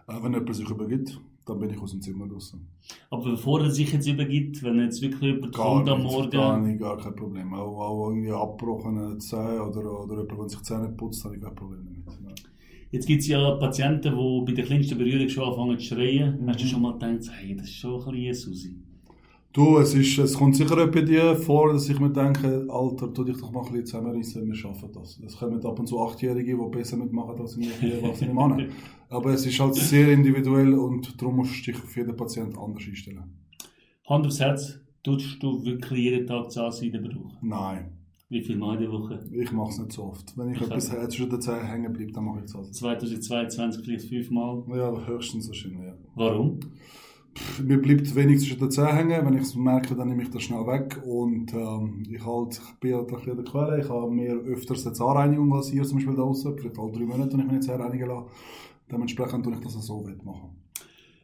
Äh, 0.07 0.23
wenn 0.23 0.31
jemand 0.31 0.55
sich 0.55 0.69
übergibt, 0.69 1.19
dann 1.45 1.59
bin 1.59 1.69
ich 1.69 1.81
aus 1.81 1.91
dem 1.91 2.01
Zimmer 2.01 2.27
draußen. 2.27 2.65
Aber 3.09 3.31
bevor 3.31 3.59
er 3.59 3.71
sich 3.71 3.91
jetzt 3.91 4.07
übergibt, 4.07 4.63
wenn 4.63 4.79
jetzt 4.79 5.01
wirklich 5.01 5.21
jemand 5.21 5.53
kommt 5.53 5.89
am 5.89 6.01
Morgen, 6.01 6.29
Gar, 6.29 6.61
nicht, 6.61 6.79
gar 6.79 6.97
kein 6.97 7.13
Problem. 7.13 7.53
Auch, 7.53 7.77
auch 7.77 8.09
irgendwie 8.09 8.31
abgebrochene 8.31 9.17
Zähne 9.17 9.61
oder, 9.61 10.01
oder 10.01 10.21
jemand, 10.21 10.39
der 10.39 10.49
sich 10.49 10.59
die 10.59 10.63
Zähne 10.63 10.89
putzt, 10.95 11.25
habe 11.25 11.35
ich 11.35 11.41
kein 11.41 11.53
Problem. 11.53 11.94
Jetzt 12.95 13.07
gibt 13.07 13.21
es 13.21 13.27
ja 13.27 13.51
Patienten, 13.55 14.15
die 14.15 14.45
bei 14.45 14.53
der 14.53 14.65
kleinsten 14.65 14.97
Berührung 14.97 15.27
schon 15.27 15.43
anfangen 15.43 15.77
zu 15.77 15.85
schreien. 15.85 16.39
Hast 16.47 16.61
du 16.61 16.65
schon 16.65 16.81
mal 16.81 16.93
gedacht, 16.93 17.29
hey, 17.37 17.55
das 17.55 17.67
ist 17.67 17.75
schon 17.75 18.01
ein 18.01 18.11
bisschen 18.11 18.33
Susi? 18.33 18.75
Du, 19.51 19.77
es, 19.77 19.93
ist, 19.93 20.17
es 20.17 20.33
kommt 20.33 20.55
sicher 20.55 20.87
bei 20.87 21.01
dir 21.01 21.35
vor, 21.35 21.71
dass 21.71 21.89
ich 21.89 21.99
mir 21.99 22.09
denke, 22.09 22.65
Alter, 22.69 23.13
tu 23.13 23.23
dich 23.23 23.37
doch 23.37 23.51
mal 23.51 23.61
ein 23.61 23.71
bisschen 23.71 23.85
zusammenreißen, 23.85 24.45
wir 24.45 24.55
schaffen 24.55 24.89
das. 24.93 25.19
Es 25.25 25.37
kommen 25.37 25.65
ab 25.65 25.79
und 25.79 25.87
zu 25.87 25.99
Achtjährige, 25.99 26.57
die 26.57 26.77
besser 26.77 26.97
mitmachen 26.97 27.39
als 27.39 27.55
irgendwelche 27.55 28.01
erwachsene 28.01 28.33
Männer. 28.33 28.65
Aber 29.09 29.29
es 29.33 29.45
ist 29.45 29.59
halt 29.59 29.75
sehr 29.75 30.11
individuell 30.11 30.73
und 30.73 31.21
darum 31.21 31.37
musst 31.37 31.65
du 31.65 31.71
dich 31.71 31.81
für 31.81 32.01
jeden 32.01 32.15
Patienten 32.15 32.57
anders 32.57 32.83
einstellen. 32.85 33.23
Hand 34.09 34.25
aufs 34.25 34.39
Herz, 34.39 34.79
tust 35.03 35.41
du 35.41 35.63
wirklich 35.63 36.03
jeden 36.03 36.27
Tag 36.27 36.51
Zahnseide 36.51 36.99
brauchen? 36.99 37.37
Nein, 37.41 37.94
Wie 38.29 38.41
viel 38.41 38.57
Mal 38.57 38.77
der 38.77 38.91
Woche? 38.91 39.19
ich 39.31 39.51
mache 39.51 39.69
es 39.69 39.77
nicht 39.79 39.91
so 39.91 40.03
oft. 40.05 40.35
Wenn 40.37 40.49
ich 40.49 40.57
Okay. 40.61 40.65
etwas 40.71 40.91
jetzt 40.91 41.15
schon 41.15 41.29
der 41.29 41.39
Zähne 41.39 41.63
hängen 41.63 41.93
bleibt, 41.93 42.17
dann 42.17 42.25
mache 42.25 42.39
ich 42.39 42.45
es 42.45 42.55
also. 42.55 42.71
2022 42.71 43.83
vielleicht 43.85 44.09
fünfmal. 44.09 44.63
Ja, 44.75 45.05
höchstens 45.07 45.47
wahrscheinlich, 45.47 45.83
ja. 45.83 45.93
Warum? 46.15 46.59
Mir 47.63 47.79
bleibt 47.81 48.15
wenig 48.15 48.39
zwischen 48.39 48.59
den 48.59 48.71
Zähnen 48.71 48.95
hängen. 48.95 49.25
Wenn 49.25 49.35
ich 49.35 49.41
es 49.43 49.55
merke, 49.55 49.93
dann 49.93 50.07
nehme 50.07 50.23
ich 50.23 50.29
das 50.31 50.41
schnell 50.41 50.65
weg. 50.65 51.01
Und 51.05 51.53
ähm, 51.53 52.03
ich, 52.09 52.25
halt, 52.25 52.59
ich 52.73 52.79
bin 52.79 52.95
halt 52.95 53.09
ein 53.09 53.15
bisschen 53.15 53.35
der 53.35 53.45
Quelle. 53.45 53.81
Ich 53.81 53.89
habe 53.89 54.09
mir 54.09 54.33
öfters 54.33 54.85
eine 54.87 54.93
Zahnreinigung 54.95 55.53
als 55.53 55.69
hier 55.69 55.83
zum 55.83 55.97
Beispiel 55.97 56.15
da 56.15 56.21
draußen. 56.23 56.57
Vielleicht 56.57 56.79
alle 56.79 56.91
drei 56.93 57.03
Monate, 57.05 57.33
wenn 57.33 57.41
ich 57.41 57.45
meine 57.47 57.59
Zähne 57.59 57.83
reinigen 57.83 58.07
lasse. 58.07 58.27
Dementsprechend 58.91 59.43
tue 59.43 59.53
ich 59.53 59.59
das 59.59 59.73
so 59.85 60.07
machen. 60.23 60.49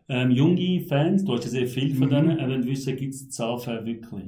Ähm, 0.09 0.31
junge 0.31 0.81
Fans, 0.81 1.23
du 1.23 1.33
hast 1.33 1.45
ja 1.45 1.49
sehr 1.51 1.67
viel 1.67 1.95
von 1.95 2.07
Mhm. 2.07 2.11
denen, 2.11 2.39
äh, 2.39 2.47
wollen 2.49 2.65
wissen, 2.65 2.95
gibt 2.97 3.13
es 3.13 3.29
Zahnfee 3.29 3.85
wirklich? 3.85 4.25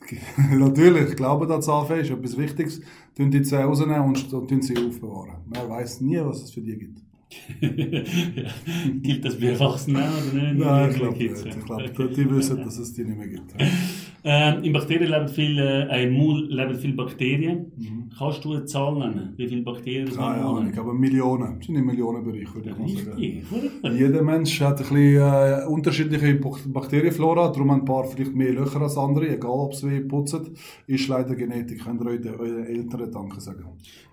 Natürlich, 0.52 1.10
ich 1.10 1.16
glaube, 1.16 1.46
dass 1.46 1.66
Zahnfee 1.66 2.00
ist 2.00 2.10
etwas 2.10 2.36
Wichtiges. 2.36 2.80
Tun 3.16 3.30
die 3.30 3.42
Zähne 3.42 3.64
rausnehmen 3.64 4.02
und, 4.02 4.30
tun 4.30 4.62
sie 4.62 4.76
aufbewahren. 4.76 5.36
Man 5.46 5.68
weiß 5.68 6.00
nie, 6.00 6.18
was 6.20 6.42
es 6.42 6.50
für 6.50 6.60
die 6.60 6.78
gibt. 6.78 7.02
Gilt 7.60 9.24
das 9.24 9.38
bei 9.38 9.48
Erwachsenen 9.48 10.02
oder 10.02 10.32
nicht? 10.32 10.58
Nein, 10.58 10.90
ich 10.90 10.96
glaube 10.96 11.18
nicht. 11.18 11.46
Ich 11.46 11.94
glaube, 11.94 12.14
die 12.14 12.30
wissen, 12.30 12.56
dass 12.58 12.78
es 12.78 12.94
die 12.94 13.04
nicht 13.04 13.18
mehr 13.18 13.28
gibt. 13.28 13.54
Ähm, 14.24 14.64
in 14.64 14.72
Bakterien 14.72 15.10
leben 15.10 15.28
viele, 15.28 15.88
äh, 15.90 16.04
im 16.06 16.14
Maul 16.18 16.46
leben 16.52 16.74
viele 16.74 16.94
Bakterien. 16.94 17.72
Kannst 18.18 18.44
du 18.44 18.52
eine 18.54 18.64
Zahl 18.64 18.98
nennen, 18.98 19.32
wie 19.36 19.46
viele 19.46 19.62
Bakterien 19.62 20.08
Mhm. 20.08 20.16
Man 20.16 20.36
im 20.36 20.42
Maul 20.42 20.56
Ahnung, 20.58 20.72
hat? 20.72 20.78
aber 20.78 20.92
Millionen. 20.92 21.56
Das 21.58 21.66
sind 21.66 21.76
im 21.76 21.86
Millionenbereich, 21.86 22.52
würde 22.54 22.70
ich 22.70 22.78
mal 22.78 23.42
sagen. 23.84 23.96
Jeder 23.96 24.22
Mensch 24.22 24.60
hat 24.60 24.72
ein 24.72 24.76
bisschen 24.78 25.16
äh, 25.16 25.64
unterschiedliche 25.68 26.34
Bak- 26.34 26.72
Bakterienflora, 26.72 27.48
darum 27.52 27.70
ein 27.70 27.84
paar 27.84 28.04
vielleicht 28.04 28.34
mehr 28.34 28.52
Löcher 28.52 28.80
als 28.82 28.96
andere, 28.96 29.28
egal 29.28 29.50
ob 29.50 29.74
sie 29.74 29.88
wie 29.90 30.00
putzen. 30.00 30.50
Ist 30.88 31.06
leider 31.08 31.36
Genetik, 31.36 31.84
könnt 31.84 32.00
ihr 32.00 32.38
euren 32.40 32.64
Eltern 32.66 33.10
Danke 33.12 33.40
sagen. 33.40 33.64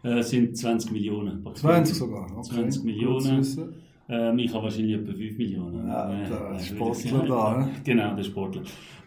Äh, 0.04 0.22
sind 0.22 0.56
20 0.56 0.92
Millionen. 0.92 1.44
Bakterien. 1.44 1.84
20 1.86 1.96
sogar, 1.98 2.28
okay. 2.38 2.44
20 2.56 2.82
Gut 2.82 2.86
Millionen. 2.86 3.44
Ähm, 4.08 4.38
ich 4.40 4.54
habe 4.54 4.64
wahrscheinlich 4.66 4.94
etwa 4.96 5.14
5 5.14 5.38
Millionen. 5.38 5.88
Ja, 5.88 6.12
Äh, 6.12 6.30
der 6.30 6.52
äh, 6.52 6.60
Sportler 6.60 7.24
äh, 7.24 7.28
da, 7.28 7.66
hä? 7.66 7.72
Genau, 7.84 8.16
der 8.16 8.24
Sportler. 8.24 8.62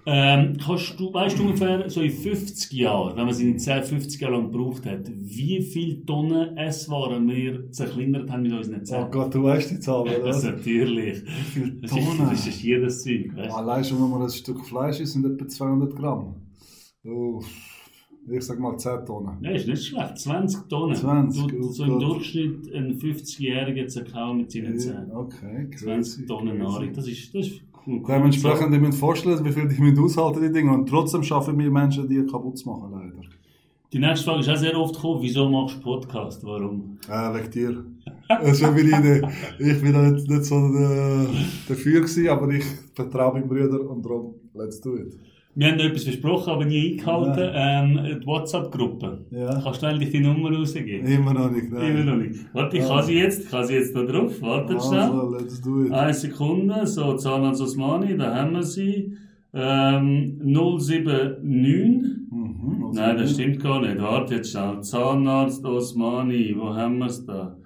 Ähm, 0.07 0.57
kannst 0.65 0.99
du, 0.99 1.13
weißt 1.13 1.39
du 1.39 1.43
ungefähr, 1.45 1.89
so 1.91 2.01
in 2.01 2.11
50 2.11 2.73
Jahren, 2.73 3.17
wenn 3.17 3.27
man 3.27 3.35
seine 3.35 3.57
10, 3.57 3.83
50 3.85 4.21
Jahre 4.21 4.35
lang 4.35 4.51
gebraucht 4.51 4.87
hat, 4.87 5.11
wie 5.15 5.61
viele 5.63 6.05
Tonnen 6.07 6.57
Esswaren 6.57 7.29
wir 7.29 7.71
zerkleinert 7.73 8.31
haben 8.31 8.43
mit 8.43 8.53
unseren 8.53 8.81
Oh 8.81 8.85
Zähnen? 8.85 9.11
Gott, 9.11 9.35
du 9.35 9.43
weißt 9.45 9.71
die 9.73 9.81
Zahl, 9.81 10.03
oder? 10.03 10.19
das 10.21 10.37
was? 10.39 10.45
natürlich. 10.45 11.23
Wie 11.27 11.29
viele 11.61 11.73
Das 11.83 11.93
ist, 11.93 12.17
Tonnen? 12.17 12.31
das 12.31 12.47
ist 12.47 12.63
jedes 12.63 13.03
Zeug, 13.03 13.37
weißt? 13.37 13.55
Allein 13.55 13.85
schon, 13.85 14.03
wenn 14.03 14.11
man 14.11 14.23
ein 14.23 14.31
Stück 14.31 14.65
Fleisch 14.65 14.99
isst, 15.01 15.13
sind 15.13 15.27
etwa 15.27 15.47
200 15.47 15.95
Gramm. 15.95 16.37
Uff, 17.05 17.47
ich 18.31 18.45
sag 18.45 18.59
mal 18.59 18.77
10 18.77 19.07
Tonnen. 19.07 19.39
Ja, 19.43 19.51
ist 19.51 19.67
nicht 19.67 19.87
schlecht. 19.87 20.19
20 20.19 20.69
Tonnen. 20.69 20.95
20, 20.95 21.47
Du, 21.47 21.59
oh 21.61 21.63
so 21.73 21.85
im. 21.85 21.99
Durchschnitt 21.99 22.75
ein 22.75 22.99
50-Jähriger 22.99 23.87
zerkauen 23.89 24.39
mit 24.39 24.51
seinen 24.53 24.79
Zähnen. 24.79 25.11
Okay, 25.13 25.69
20 25.77 26.27
Tonnen 26.27 26.59
Nahrung. 26.59 26.93
Das 26.93 27.07
ist, 27.07 27.35
das 27.35 27.47
ist 27.47 27.61
cool. 27.87 28.03
Dementsprechend, 28.09 28.73
ihr 28.73 28.81
müsst 28.81 28.99
vorstellen, 28.99 29.45
wie 29.45 29.53
viel 29.53 29.69
die 29.69 29.81
müssen 29.81 29.99
aushalten, 29.99 30.43
die 30.43 30.53
Dinge. 30.53 30.73
Und 30.73 30.89
trotzdem 30.89 31.23
schaffen 31.23 31.59
wir 31.59 31.71
Menschen, 31.71 32.09
die 32.09 32.25
kaputt 32.27 32.59
zu 32.59 32.69
machen, 32.69 32.91
leider. 32.93 33.29
Die 33.91 33.99
nächste 33.99 34.27
Frage 34.27 34.41
ist 34.41 34.49
auch 34.51 34.57
sehr 34.57 34.79
oft 34.79 34.95
gekommen, 34.97 35.23
wieso 35.23 35.49
machst 35.49 35.77
du 35.77 35.81
Podcast? 35.81 36.45
Warum? 36.45 36.99
Äh, 37.09 37.35
wegen 37.35 37.51
dir. 37.51 37.85
Das 38.29 38.61
ja 38.61 38.71
meine. 38.71 39.33
Ich 39.59 39.81
bin 39.81 39.93
da 39.95 40.11
nicht, 40.11 40.29
nicht 40.29 40.45
so 40.45 40.71
der, 40.71 41.27
dafür 41.67 42.03
gewesen, 42.03 42.29
aber 42.29 42.51
ich 42.51 42.67
vertraue 42.95 43.33
meinem 43.33 43.49
Bruder 43.49 43.89
und 43.89 44.05
darum, 44.05 44.35
let's 44.53 44.79
do 44.83 44.97
it. 44.97 45.17
Wir 45.59 45.73
haben 45.73 45.81
etwas 45.81 46.05
versprochen, 46.05 46.51
aber 46.51 46.65
nie 46.67 46.93
eingehalten. 46.93 47.51
Ähm, 47.53 48.21
die 48.21 48.27
WhatsApp-Gruppe. 48.27 49.27
Ja. 49.33 49.61
Kannst 49.61 49.83
du 49.83 49.87
eigentlich 49.87 50.11
die 50.11 50.21
Nummer 50.21 50.57
rausgeben? 50.57 51.05
Immer 51.05 51.35
noch 51.35 51.51
nicht, 51.51 51.73
nein. 51.73 51.91
Immer 51.97 52.05
noch 52.13 52.17
nicht. 52.23 52.55
Warte, 52.55 52.77
ich 52.79 52.87
kann 52.87 53.03
sie 53.03 53.15
jetzt. 53.15 53.43
Ich 53.43 53.51
kann 53.51 53.67
sie 53.67 53.75
jetzt 53.75 53.93
da 53.97 54.05
drauf. 54.05 54.41
Warte 54.41 54.79
schnell. 54.81 55.01
Also, 55.01 55.31
let's 55.37 55.61
do 55.61 55.85
it. 55.85 55.91
Eine 55.93 56.15
Sekunde. 56.15 56.87
So, 56.87 57.17
Zahnarzt 57.17 57.61
Osmani, 57.61 58.17
da 58.17 58.37
haben 58.37 58.53
wir 58.53 58.63
sie. 58.63 59.17
Ähm, 59.53 60.39
079. 60.45 61.43
Mhm, 62.31 62.85
also 62.87 63.01
Nein, 63.01 63.17
das 63.17 63.33
stimmt 63.33 63.61
gar 63.61 63.81
nicht. 63.81 63.99
Warte 64.01 64.37
jetzt 64.37 64.53
schnell. 64.53 64.81
Zahnarzt 64.83 65.65
Osmani, 65.65 66.55
wo 66.57 66.73
haben 66.73 66.99
wir 66.99 67.07
es 67.07 67.27
da? 67.27 67.57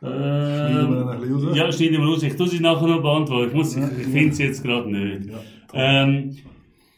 Schneiden 0.00 0.18
wir 0.18 0.80
Ähm, 0.88 0.94
dann 0.96 1.08
ein 1.10 1.20
bisschen 1.20 1.48
raus? 1.48 1.56
ja, 1.56 1.72
schneiden 1.72 1.98
wir 2.02 2.08
raus. 2.08 2.22
Ich 2.24 2.34
tue 2.34 2.48
sie 2.48 2.58
nachher 2.58 2.88
noch 2.88 3.02
beantworten. 3.02 3.50
Ich, 3.50 3.54
muss, 3.54 3.76
ich, 3.76 3.84
finde 3.84 4.34
sie 4.34 4.42
jetzt 4.42 4.64
gerade 4.64 4.90
nicht. 4.90 5.26
Ja. 5.30 5.38
Ähm, 5.74 6.36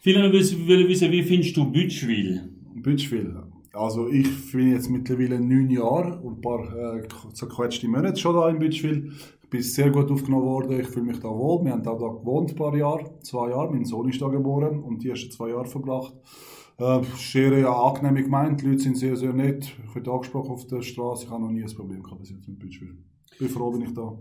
viele 0.07 0.23
wollen 0.23 0.87
wissen, 0.87 1.11
wie 1.11 1.23
findest 1.23 1.57
du 1.57 1.69
Bütschwil? 1.69 2.49
Bütschwil. 2.75 3.43
Also 3.73 4.07
ich 4.07 4.51
bin 4.53 4.71
jetzt 4.71 4.89
mittlerweile 4.89 5.37
neun 5.37 5.69
Jahre 5.69 6.17
und 6.19 6.37
ein 6.37 6.41
paar 6.41 6.95
äh, 6.95 7.07
zerquetschte 7.33 7.89
Monate 7.89 8.17
schon 8.17 8.33
da 8.33 8.49
in 8.49 8.57
Bütschwil. 8.57 9.11
Ich 9.43 9.49
bin 9.49 9.61
sehr 9.61 9.91
gut 9.91 10.09
aufgenommen 10.09 10.45
worden, 10.45 10.79
ich 10.79 10.87
fühle 10.87 11.07
mich 11.07 11.19
da 11.19 11.27
wohl. 11.27 11.65
Wir 11.65 11.73
haben 11.73 11.85
auch 11.85 11.99
da 11.99 12.07
gewohnt 12.07 12.51
ein 12.51 12.55
paar 12.55 12.75
Jahre, 12.77 13.19
zwei 13.21 13.49
Jahre. 13.49 13.69
Mein 13.69 13.83
Sohn 13.83 14.07
ist 14.07 14.21
da 14.21 14.29
geboren 14.29 14.81
und 14.81 15.03
die 15.03 15.09
ersten 15.09 15.29
zwei 15.29 15.49
Jahre 15.49 15.65
verbracht. 15.65 16.13
Äh, 16.77 17.01
sehr 17.17 17.57
ja, 17.57 17.73
angenehm 17.73 18.23
gemeint, 18.23 18.61
die 18.61 18.67
Leute 18.67 18.79
sind 18.79 18.97
sehr, 18.97 19.17
sehr 19.17 19.33
nett. 19.33 19.73
Ich 19.87 19.93
werde 19.93 20.09
angesprochen 20.09 20.51
auf 20.51 20.67
der 20.67 20.81
Straße, 20.83 21.25
ich 21.25 21.29
habe 21.29 21.43
noch 21.43 21.51
nie 21.51 21.63
ein 21.63 21.75
Problem 21.75 22.01
gehabt 22.01 22.21
bis 22.21 22.29
jetzt 22.29 22.47
mit 22.47 22.59
Bütschwil. 22.59 22.97
Ich 23.33 23.39
bin 23.39 23.49
froh, 23.49 23.71
bin 23.71 23.81
ich 23.81 23.93
da. 23.93 24.17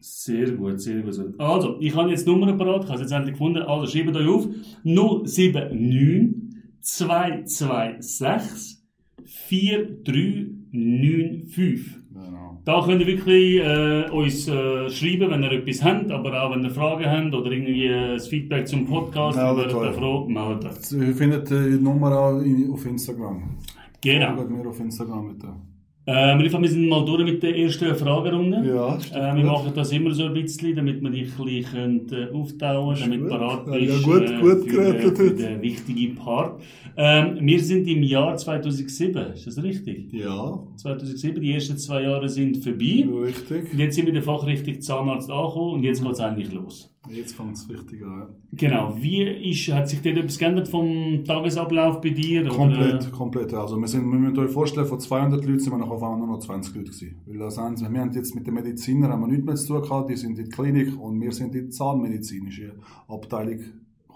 Sehr 0.00 0.50
gut, 0.52 0.80
sehr 0.80 1.02
gut. 1.02 1.18
Also, 1.38 1.76
ich 1.80 1.94
habe 1.96 2.10
jetzt 2.10 2.26
Nummern 2.26 2.56
parat, 2.56 2.84
ich 2.84 2.88
habe 2.90 2.96
es 2.96 3.00
jetzt 3.02 3.12
endlich 3.12 3.32
gefunden. 3.34 3.62
Also, 3.62 3.86
schreibt 3.86 4.16
euch 4.16 4.28
auf. 4.28 4.46
079 4.84 6.34
226 6.80 8.78
4395. 10.72 11.94
Genau. 12.12 12.60
Da 12.64 12.82
könnt 12.84 13.00
ihr 13.00 13.06
wirklich 13.06 13.56
äh, 13.60 14.08
uns 14.10 14.48
äh, 14.48 14.88
schreiben, 14.90 15.30
wenn 15.30 15.42
ihr 15.42 15.52
etwas 15.52 15.82
habt, 15.84 16.10
aber 16.10 16.42
auch 16.42 16.50
wenn 16.54 16.62
ihr 16.64 16.70
Fragen 16.70 17.04
habt 17.04 17.34
oder 17.34 17.50
irgendwie 17.50 17.88
ein 17.88 18.18
Feedback 18.20 18.66
zum 18.68 18.86
Podcast, 18.86 19.36
dann 19.38 19.56
Meldet 19.56 19.74
werdet 19.74 19.86
ihr 19.86 19.90
euch. 19.90 19.96
froh, 19.96 20.26
meldet. 20.28 20.92
Ihr 20.92 21.14
findet 21.14 21.50
die 21.50 21.78
Nummer 21.82 22.12
auch 22.18 22.42
auf 22.72 22.86
Instagram. 22.86 23.58
Genau. 24.00 24.36
Folgt 24.36 24.50
mir 24.50 24.66
auf 24.68 24.80
Instagram 24.80 25.34
bitte. 25.34 25.48
Äh, 26.08 26.38
wir 26.38 26.62
wir 26.62 26.68
sind 26.68 26.88
mal 26.88 27.04
durch 27.04 27.24
mit 27.24 27.42
der 27.42 27.56
ersten 27.58 27.92
Fragerunde. 27.96 28.62
Ja. 28.64 28.96
Äh, 29.12 29.36
wir 29.36 29.44
machen 29.44 29.72
das 29.74 29.90
immer 29.90 30.12
so 30.14 30.26
ein 30.26 30.34
bisschen, 30.34 30.76
damit 30.76 31.02
wir 31.02 31.10
dich 31.10 31.28
ein 31.36 31.44
bisschen 31.44 32.12
äh, 32.12 32.32
auftauen 32.32 32.94
Ist 32.94 33.02
damit 33.02 33.20
gut. 33.22 33.28
parat 33.30 33.66
Ja, 33.66 33.72
bist 33.72 34.06
ja, 34.06 34.06
gut- 34.06 34.30
äh, 34.30 34.40
gut 34.40 34.70
für, 34.70 35.16
für 35.16 35.30
den 35.34 35.62
wichtigen 35.62 36.14
Part. 36.14 36.60
Ähm, 36.96 37.38
wir 37.40 37.60
sind 37.60 37.88
im 37.88 38.02
Jahr 38.04 38.36
2007, 38.36 39.32
ist 39.34 39.46
das 39.48 39.60
richtig? 39.62 40.12
Ja, 40.12 40.62
2007, 40.76 41.40
die 41.42 41.52
ersten 41.52 41.76
zwei 41.76 42.02
Jahre 42.02 42.28
sind 42.28 42.58
vorbei. 42.58 43.04
richtig. 43.24 43.74
Jetzt 43.76 43.96
sind 43.96 44.04
wir 44.04 44.10
in 44.10 44.14
der 44.14 44.22
Fachrichtung 44.22 44.80
Zahnarzt 44.80 45.28
angekommen 45.30 45.74
und 45.74 45.82
jetzt 45.82 46.02
geht 46.02 46.12
es 46.12 46.20
eigentlich 46.20 46.52
los. 46.52 46.95
Jetzt 47.08 47.34
fängt 47.34 47.56
es 47.56 47.68
richtig 47.68 48.02
an. 48.04 48.28
Genau, 48.52 48.96
wie 48.98 49.22
ist, 49.22 49.68
hat 49.72 49.88
sich 49.88 50.00
dort 50.02 50.16
etwas 50.16 50.38
geändert 50.38 50.68
vom 50.68 51.24
Tagesablauf 51.24 52.00
bei 52.00 52.10
dir? 52.10 52.42
ja. 52.42 52.50
oder, 52.50 52.56
Komplett, 52.56 53.12
komplett. 53.12 53.54
Also 53.54 53.78
wir, 53.78 53.88
sind, 53.88 54.10
wir 54.10 54.18
müssen 54.18 54.38
euch 54.38 54.50
vorstellen, 54.50 54.86
von 54.86 55.00
200 55.00 55.44
Leuten 55.44 55.60
sind 55.60 55.72
wir 55.72 55.78
nachher 55.78 55.92
auf 55.92 56.02
einmal 56.02 56.18
nur 56.18 56.28
noch 56.28 56.38
20 56.38 56.74
Leute 56.74 56.90
gewesen. 56.90 57.16
Weil 57.26 57.38
das 57.38 57.58
haben, 57.58 57.78
wir 57.78 58.00
haben 58.00 58.12
jetzt 58.12 58.34
mit 58.34 58.46
den 58.46 58.54
Medizinern 58.54 59.12
haben 59.12 59.20
wir 59.20 59.28
nichts 59.28 59.44
mehr 59.44 59.56
zu 59.56 59.74
tun 59.74 59.82
gehabt, 59.82 60.10
die 60.10 60.16
sind 60.16 60.30
in 60.30 60.36
der 60.36 60.48
Klinik 60.48 61.00
und 61.00 61.20
wir 61.20 61.32
sind 61.32 61.54
in 61.54 61.66
die 61.66 61.70
zahnmedizinische 61.70 62.74
Abteilung 63.08 63.60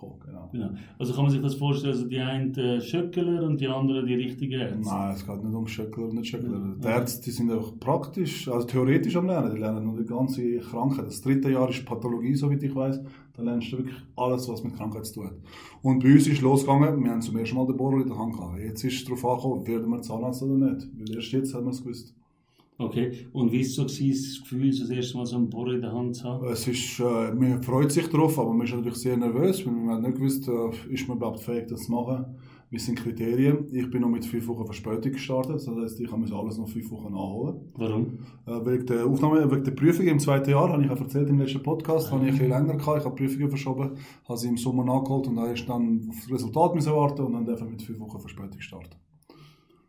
gekommen. 0.01 0.21
Genau. 0.25 0.49
Genau. 0.53 0.71
Also 0.99 1.13
kann 1.13 1.25
man 1.25 1.33
sich 1.33 1.41
das 1.41 1.55
vorstellen, 1.55 1.93
also 1.93 2.07
die 2.07 2.19
einen 2.19 2.55
äh, 2.55 2.81
Schöckler 2.81 3.43
und 3.43 3.61
die 3.61 3.69
anderen 3.69 4.07
die 4.07 4.15
richtigen 4.15 4.61
Ärzte? 4.61 4.89
Nein, 4.89 5.15
es 5.15 5.27
geht 5.27 5.45
nicht 5.45 5.55
um 5.55 5.67
Schöckler 5.67 6.05
und 6.05 6.15
nicht 6.15 6.29
Schöckler. 6.29 6.77
Die 6.83 6.87
Ärzte 6.87 7.25
die 7.25 7.31
sind 7.31 7.51
einfach 7.51 7.79
praktisch, 7.79 8.49
also 8.49 8.67
theoretisch 8.67 9.17
am 9.17 9.27
Lernen. 9.27 9.55
Die 9.55 9.61
lernen 9.61 9.85
nur 9.85 9.99
die 9.99 10.07
ganze 10.07 10.59
Krankheit. 10.59 11.07
Das 11.07 11.21
dritte 11.21 11.51
Jahr 11.51 11.69
ist 11.69 11.85
Pathologie, 11.85 12.35
soweit 12.35 12.63
ich 12.63 12.75
weiß. 12.75 13.01
Da 13.37 13.43
lernst 13.43 13.73
du 13.73 13.79
wirklich 13.79 13.97
alles, 14.17 14.49
was 14.49 14.65
mit 14.65 14.77
Krankheit 14.77 15.07
zu 15.07 15.15
tun 15.15 15.27
hat. 15.27 15.37
Und 15.83 16.03
bei 16.03 16.13
uns 16.13 16.27
ist 16.27 16.43
losgegangen, 16.43 17.03
wir 17.03 17.11
haben 17.11 17.23
zum 17.23 17.37
ersten 17.37 17.57
Mal 17.57 17.67
den 17.67 17.77
Bohrer 17.77 18.03
in 18.03 18.09
der 18.09 18.19
Hand 18.19 18.35
gehabt. 18.35 18.59
Jetzt 18.59 18.85
ist 18.85 18.97
es 18.97 19.05
darauf 19.05 19.25
angekommen, 19.25 19.67
werden 19.67 19.91
wir 19.91 20.03
Zahnarzt 20.03 20.43
oder 20.43 20.73
nicht. 20.73 20.89
Weil 20.95 21.17
erst 21.17 21.33
jetzt 21.33 21.55
haben 21.55 21.65
wir 21.65 21.71
es 21.71 21.83
gewusst. 21.83 22.15
Okay, 22.81 23.27
und 23.35 23.53
wie 23.53 23.61
ist 23.61 23.75
so 23.75 23.85
gewesen, 23.85 24.25
das 24.25 24.41
Gefühl, 24.41 24.71
das 24.71 24.89
erste 24.89 25.19
Mal 25.19 25.27
so 25.27 25.37
einen 25.37 25.51
Bohrer 25.51 25.75
in 25.75 25.83
der 25.83 25.93
Hand 25.93 26.17
zu 26.17 26.25
haben? 26.25 26.47
Es 26.47 26.67
ist, 26.67 26.99
äh, 26.99 27.35
man 27.35 27.63
freut 27.63 27.93
sich 27.93 28.07
drauf, 28.09 28.39
aber 28.39 28.55
man 28.55 28.67
ist 28.67 28.73
natürlich 28.73 28.97
sehr 28.97 29.19
nervös, 29.19 29.67
weil 29.67 29.75
man 29.75 29.97
hat 29.97 30.03
nicht 30.03 30.17
gewusst, 30.17 30.49
äh, 30.49 30.93
ist 30.93 31.07
man 31.07 31.19
überhaupt 31.19 31.41
fähig, 31.41 31.67
das 31.69 31.83
zu 31.83 31.93
machen. 31.93 32.25
Wie 32.71 32.79
sind 32.79 32.99
Kriterien? 32.99 33.67
Ich 33.71 33.91
bin 33.91 34.01
noch 34.01 34.09
mit 34.09 34.25
fünf 34.25 34.49
Wochen 34.49 34.65
Verspätung 34.65 35.13
gestartet, 35.13 35.57
das 35.57 35.69
heißt, 35.69 36.01
ich 36.01 36.11
muss 36.11 36.33
alles 36.33 36.57
noch 36.57 36.71
fünf 36.71 36.91
Wochen 36.91 37.13
nachholen. 37.13 37.61
Warum? 37.75 38.19
Äh, 38.47 38.65
wegen 38.65 38.87
der 38.87 39.05
Aufnahme, 39.05 39.51
wegen 39.51 39.65
der 39.65 39.73
Prüfung 39.73 40.07
im 40.07 40.19
zweiten 40.19 40.49
Jahr, 40.49 40.73
habe 40.73 40.83
ich 40.83 40.91
auch 40.91 41.01
erzählt 41.01 41.29
im 41.29 41.39
letzten 41.39 41.63
Podcast, 41.63 42.11
habe 42.11 42.25
ich 42.25 42.33
ein 42.33 42.39
bisschen 42.39 42.49
länger 42.49 42.79
gehabt, 42.79 43.01
ich 43.01 43.05
habe 43.05 43.15
Prüfungen 43.15 43.51
verschoben, 43.51 43.91
habe 44.27 44.39
sie 44.39 44.49
im 44.49 44.57
Sommer 44.57 44.87
nachgeholt 44.87 45.27
und 45.27 45.37
dann 45.37 45.49
erst 45.49 45.69
dann 45.69 46.07
auf 46.09 46.17
das 46.17 46.33
Resultat 46.33 46.75
müssen 46.75 46.95
warten 46.95 47.23
und 47.25 47.35
dann 47.35 47.45
darf 47.45 47.61
ich 47.61 47.69
mit 47.69 47.83
fünf 47.83 48.01
Wochen 48.01 48.21
Verspätung 48.21 48.59
starten. 48.63 48.97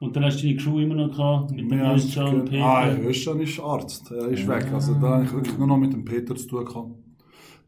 Und 0.01 0.15
dann 0.15 0.25
hast 0.25 0.41
du 0.41 0.47
deine 0.47 0.59
Schuhe 0.59 0.83
immer 0.83 0.95
noch 0.95 1.11
gehabt, 1.15 1.51
mit 1.51 1.69
dem 1.69 1.79
haben- 1.79 1.95
Özcan 1.95 2.39
und 2.41 2.49
Peter? 2.49 2.65
Ah, 2.65 2.89
Özcan 2.91 3.39
ist 3.39 3.59
Arzt, 3.59 4.09
er 4.11 4.29
ist 4.29 4.47
weg, 4.47 4.65
also 4.73 4.95
da 4.95 5.09
habe 5.11 5.25
ich 5.25 5.31
wirklich 5.31 5.57
nur 5.59 5.67
noch 5.67 5.77
mit 5.77 5.93
dem 5.93 6.03
Peter 6.03 6.35
zu 6.35 6.47
tun 6.47 6.65
gehabt. 6.65 6.89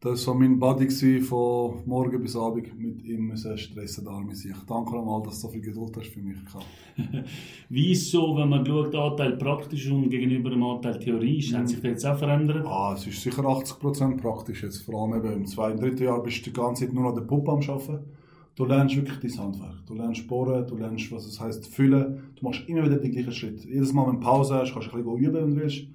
Das 0.02 0.26
war 0.28 0.34
mein 0.34 0.58
Buddy 0.60 1.22
von 1.22 1.76
morgen 1.86 2.20
bis 2.22 2.36
abend 2.36 2.78
mit 2.78 3.04
ihm 3.06 3.28
müssen 3.28 3.56
stressen, 3.58 4.04
da 4.04 4.12
habe 4.12 4.32
ich 4.32 4.40
sich. 4.40 4.56
Danke 4.68 4.96
nochmal, 4.96 5.22
dass 5.24 5.36
du 5.40 5.48
so 5.48 5.54
viel 5.54 5.62
Geduld 5.62 5.96
hast 5.96 6.08
für 6.10 6.20
mich 6.22 6.44
gehabt. 6.44 6.66
Wie 7.70 7.92
ist 7.92 8.10
so, 8.12 8.36
wenn 8.36 8.50
man 8.50 8.66
schaut, 8.66 8.94
Anteil 8.96 9.38
praktisch 9.38 9.90
und 9.92 10.10
gegenüber 10.10 10.50
dem 10.50 10.64
Anteil 10.64 10.98
theoretisch, 11.00 11.54
hat 11.54 11.70
sich 11.70 11.78
das 11.82 11.90
jetzt 11.92 12.06
auch 12.06 12.18
verändert? 12.18 12.66
Ah, 12.68 12.94
es 12.98 13.06
ist 13.08 13.22
sicher 13.22 13.44
80% 13.44 14.18
praktisch 14.18 14.64
jetzt. 14.64 14.82
Vor 14.82 15.04
allem 15.04 15.24
eben 15.24 15.34
im 15.36 15.46
zweiten, 15.46 15.80
dritten 15.80 16.04
Jahr 16.04 16.22
bist 16.24 16.40
du 16.46 16.50
die 16.50 16.54
ganze 16.54 16.84
Zeit 16.86 16.94
nur 16.96 17.08
an 17.08 17.16
der 17.16 17.22
Puppe 17.22 17.52
am 17.52 17.60
Arbeiten. 17.60 18.00
Du 18.56 18.66
lernst 18.66 18.96
wirklich 18.96 19.20
dein 19.20 19.46
Handwerk. 19.46 19.86
Du 19.88 19.96
lernst 19.96 20.28
bohren, 20.28 20.68
du 20.68 20.78
lernst, 20.78 21.12
was 21.12 21.26
es 21.26 21.40
heisst, 21.40 21.68
füllen. 21.68 22.34
Du 22.36 22.46
machst 22.46 22.62
immer 22.68 22.84
wieder 22.84 22.98
den 22.98 23.12
gleichen 23.12 23.32
Schritt. 23.32 23.66
Jedes 23.66 23.94
Mal, 23.94 24.06
wenn 24.06 24.20
du 24.20 24.20
Pause 24.20 24.56
hast, 24.56 24.74
kannst 24.74 24.92
du 24.92 24.96
ein 24.96 25.04
bisschen 25.04 25.18
üben, 25.18 25.34
wenn 25.34 25.56
du 25.56 25.62
willst. 25.62 25.88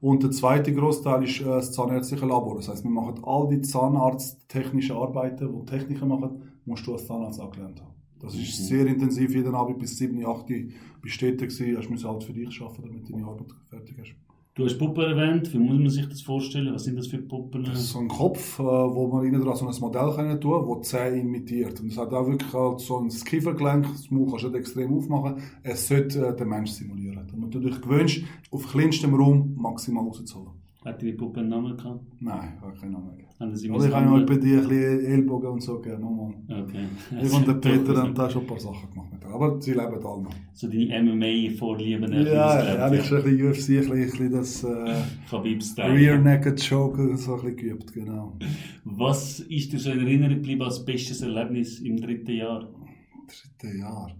Und 0.00 0.22
der 0.22 0.30
zweite 0.30 0.74
Großteil 0.74 1.22
ist 1.22 1.40
äh, 1.40 1.44
das 1.44 1.72
zahnärztliche 1.72 2.26
Labor. 2.26 2.56
Das 2.56 2.68
heißt, 2.68 2.82
wir 2.82 2.90
machen 2.90 3.22
all 3.22 3.48
die 3.48 3.60
zahnarzttechnischen 3.60 4.96
Arbeiten, 4.96 5.52
die 5.52 5.66
Techniker 5.66 6.06
machen, 6.06 6.42
musst 6.64 6.86
du 6.86 6.94
als 6.94 7.06
Zahnarzt 7.06 7.40
angelernt 7.40 7.80
haben. 7.80 7.94
Das 8.18 8.34
ist 8.34 8.66
sehr 8.66 8.86
intensiv. 8.86 9.34
Jeden 9.34 9.54
Abend 9.54 9.78
bis 9.78 9.96
7, 9.96 10.24
8 10.24 10.46
bist 11.00 11.22
du 11.22 11.32
gewesen. 11.36 11.76
Hast 11.76 11.90
müssen 11.90 12.08
halt 12.08 12.24
für 12.24 12.32
dich 12.32 12.60
arbeiten, 12.60 12.88
damit 12.88 13.08
du 13.08 13.12
deine 13.12 13.26
Arbeit 13.26 13.52
fertig 13.68 13.96
hast. 13.98 14.29
Du 14.54 14.64
hast 14.64 14.78
Puppen 14.78 15.04
erwähnt, 15.04 15.52
wie 15.52 15.58
muss 15.58 15.78
man 15.78 15.90
sich 15.90 16.08
das 16.08 16.22
vorstellen? 16.22 16.74
Was 16.74 16.82
sind 16.82 16.98
das 16.98 17.06
für 17.06 17.18
Puppen? 17.18 17.62
Das 17.62 17.78
ist 17.78 17.90
so 17.90 18.00
ein 18.00 18.08
Kopf, 18.08 18.58
äh, 18.58 18.62
wo 18.62 19.06
man 19.06 19.24
innen 19.24 19.40
dran 19.40 19.54
so 19.54 19.64
ein 19.64 19.80
Modell 19.80 20.12
können 20.12 20.40
tun, 20.40 20.66
wo 20.66 20.74
die 20.74 20.82
Zähne 20.82 21.20
imitiert. 21.20 21.80
Und 21.80 21.92
es 21.92 21.96
hat 21.96 22.12
auch 22.12 22.26
wirklich 22.26 22.52
halt 22.52 22.80
so 22.80 22.98
ein 22.98 23.08
Kiefergelenk, 23.08 23.86
das 23.86 24.10
Maul 24.10 24.28
kannst 24.28 24.44
du 24.44 24.48
nicht 24.48 24.58
extrem 24.58 24.92
aufmachen. 24.92 25.36
Es 25.62 25.86
sollte 25.86 26.26
äh, 26.26 26.36
den 26.36 26.48
Mensch 26.48 26.72
simulieren. 26.72 27.28
Damit 27.30 27.54
du 27.54 27.60
dich 27.60 27.80
gewöhnst, 27.80 28.22
auf 28.50 28.66
kleinstem 28.66 29.14
Raum 29.14 29.54
maximal 29.56 30.04
rauszuholen. 30.04 30.59
Hat 30.84 31.02
die 31.02 31.12
Puppe 31.12 31.40
einen 31.40 31.50
Namen 31.50 31.76
gehabt? 31.76 32.00
Nein, 32.20 32.58
habe 32.60 32.74
keinen 32.74 32.92
Namen 32.92 33.10
sie 33.54 33.70
Also 33.70 33.86
ich 33.86 33.94
habe 33.94 34.06
noch 34.06 34.26
bei 34.26 34.36
dir 34.36 34.60
ein 34.60 34.68
bisschen 34.68 35.04
Ellbogen 35.04 35.50
und 35.50 35.62
so 35.62 35.78
gegeben. 35.78 36.02
Nochmal. 36.02 36.34
Okay. 36.48 36.84
Ich 37.22 37.32
und 37.32 37.46
der 37.48 37.54
Peter 37.54 37.96
haben 37.96 38.14
da 38.14 38.28
schon 38.28 38.42
ein 38.42 38.46
paar 38.46 38.60
Sachen 38.60 38.90
gemacht 38.90 39.12
mit. 39.12 39.24
Aber 39.24 39.60
sie 39.60 39.72
leben 39.72 40.04
alle 40.04 40.22
noch. 40.22 40.34
So 40.52 40.68
deine 40.68 41.02
MMA-Vorlieben. 41.02 42.12
Ja, 42.12 42.88
ja, 42.88 42.92
ich 42.92 43.04
schon 43.04 43.18
ein 43.18 43.24
bisschen 43.24 43.80
UFC, 43.80 43.90
ein 43.92 44.08
bisschen, 44.08 44.32
das 44.32 44.64
äh, 44.64 44.94
Khabib-Style. 45.30 45.94
Rear 45.94 46.18
Naked 46.18 46.68
Choke 46.68 47.16
so 47.16 47.34
ein 47.34 47.40
bisschen 47.40 47.56
geübt, 47.56 47.92
genau. 47.92 48.36
Was 48.84 49.40
ist 49.40 49.72
dir 49.72 49.78
so 49.78 49.90
in 49.90 50.00
Erinnerung 50.00 50.36
geblieben 50.36 50.62
als 50.62 50.84
bestes 50.84 51.22
Erlebnis 51.22 51.80
im 51.80 51.96
dritten 51.96 52.32
Jahr? 52.32 52.68
Dritte 53.26 53.76
Jahr. 53.78 54.10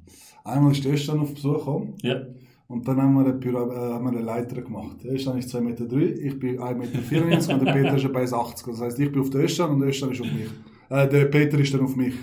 Einmal 0.45 0.73
ist 0.73 0.87
Östern 0.87 1.21
auf 1.21 1.35
Besuch 1.35 1.59
gekommen. 1.59 1.95
Ja. 2.03 2.23
Und 2.71 2.87
dann 2.87 3.03
haben 3.03 3.15
wir 3.15 3.25
eine, 3.25 3.33
Pyra 3.35 3.63
äh, 3.65 3.93
haben 3.95 4.05
wir 4.05 4.13
eine 4.13 4.21
Leiter 4.23 4.63
gemacht. 4.63 5.03
Der 5.03 5.13
Östern 5.13 5.39
ist 5.39 5.53
2,3 5.55 5.61
Meter, 5.61 5.85
drei, 5.87 6.05
ich 6.05 6.39
bin 6.39 6.57
1,94 6.61 6.75
Meter 6.77 7.55
und 7.55 7.67
der 7.67 7.73
Peter 7.73 7.97
ist 7.97 8.07
1,80 8.07 8.67
Das 8.71 8.81
heisst, 8.81 8.99
ich 9.01 9.11
bin 9.11 9.21
auf 9.23 9.31
der 9.31 9.41
Östern 9.43 9.71
und 9.73 9.81
der 9.81 9.89
Östern 9.89 10.13
ist 10.13 10.21
auf 10.21 10.27
mich. 10.33 10.49
Äh, 10.89 11.09
der 11.09 11.25
Peter 11.25 11.59
ist 11.59 11.75
dann 11.75 11.81
auf 11.81 11.97
mich. 11.97 12.15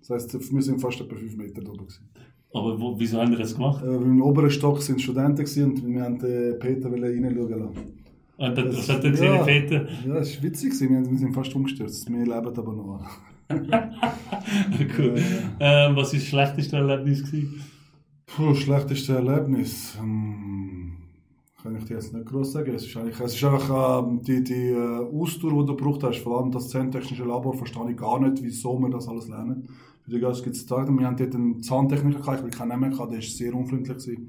Das 0.00 0.10
heisst, 0.10 0.52
wir 0.52 0.62
sind 0.62 0.78
fast 0.80 1.00
etwa 1.00 1.16
5 1.16 1.36
Meter 1.38 1.62
drüber. 1.62 1.84
Gewesen. 1.84 2.04
Aber 2.52 2.78
wo, 2.78 3.00
wieso 3.00 3.18
haben 3.20 3.30
wir 3.30 3.38
das 3.38 3.54
gemacht? 3.54 3.82
Äh, 3.82 3.94
Im 3.94 4.20
oberen 4.20 4.50
Stock 4.50 4.82
sind 4.82 5.00
Studenten 5.00 5.36
gewesen 5.36 5.64
und 5.72 5.86
wir 5.86 6.02
haben 6.02 6.18
den 6.18 6.58
Peter 6.58 6.92
reinschauen 6.92 7.34
lassen. 7.48 8.04
Und 8.36 8.58
das, 8.58 8.64
Das- 8.66 8.76
was 8.76 8.88
hat 8.96 9.04
er 9.04 9.10
gesehen, 9.10 9.34
ja. 9.34 9.42
Peter? 9.42 9.88
Ja, 10.06 10.16
es 10.16 10.36
war 10.36 10.42
witzig, 10.42 10.70
gewesen. 10.70 10.90
wir, 10.90 10.96
haben- 10.98 11.10
wir 11.10 11.18
sind 11.18 11.32
fast 11.34 11.54
umgestürzt. 11.54 12.10
Wir 12.10 12.18
leben 12.18 12.34
aber 12.34 12.72
noch. 12.74 13.00
cool. 14.98 15.14
Ähm, 15.60 15.96
was 15.96 16.12
war 16.12 16.18
das 16.18 16.24
schlechteste 16.24 16.76
Erlebnis? 16.76 17.24
Gewesen? 17.24 17.60
Puh, 18.36 18.52
schlechteste 18.52 19.14
Erlebnis. 19.14 19.96
Hm, 19.96 20.96
kann 21.62 21.76
ich 21.76 21.84
dir 21.84 21.94
jetzt 21.94 22.12
nicht 22.12 22.26
groß 22.26 22.50
sagen. 22.50 22.74
Es 22.74 22.84
ist, 22.84 22.96
eigentlich, 22.96 23.20
es 23.20 23.36
ist 23.36 23.44
einfach 23.44 24.02
ähm, 24.02 24.22
die, 24.22 24.42
die 24.42 24.70
äh, 24.70 25.06
Ausdauer, 25.16 25.62
die 25.62 25.66
du 25.68 25.76
gebraucht 25.76 26.02
hast. 26.02 26.18
Vor 26.18 26.40
allem 26.40 26.50
das 26.50 26.68
zahntechnische 26.68 27.22
Labor 27.22 27.54
verstehe 27.54 27.88
ich 27.88 27.96
gar 27.96 28.18
nicht, 28.18 28.42
wieso 28.42 28.76
wir 28.80 28.90
das 28.90 29.06
alles 29.06 29.28
lernen. 29.28 29.68
Für 30.02 30.10
die 30.10 30.18
Gäste 30.18 30.42
gibt 30.42 30.56
es 30.56 30.68
wir 30.68 31.06
haben 31.06 31.16
dort 31.16 31.34
einen 31.34 31.62
Zahntechniker 31.62 32.34
ich 32.34 32.42
will 32.42 32.50
keinen 32.50 32.70
Namen 32.70 32.90
der 32.90 32.98
war 32.98 33.22
sehr 33.22 33.54
unfreundlich. 33.54 33.98
Gewesen. 33.98 34.28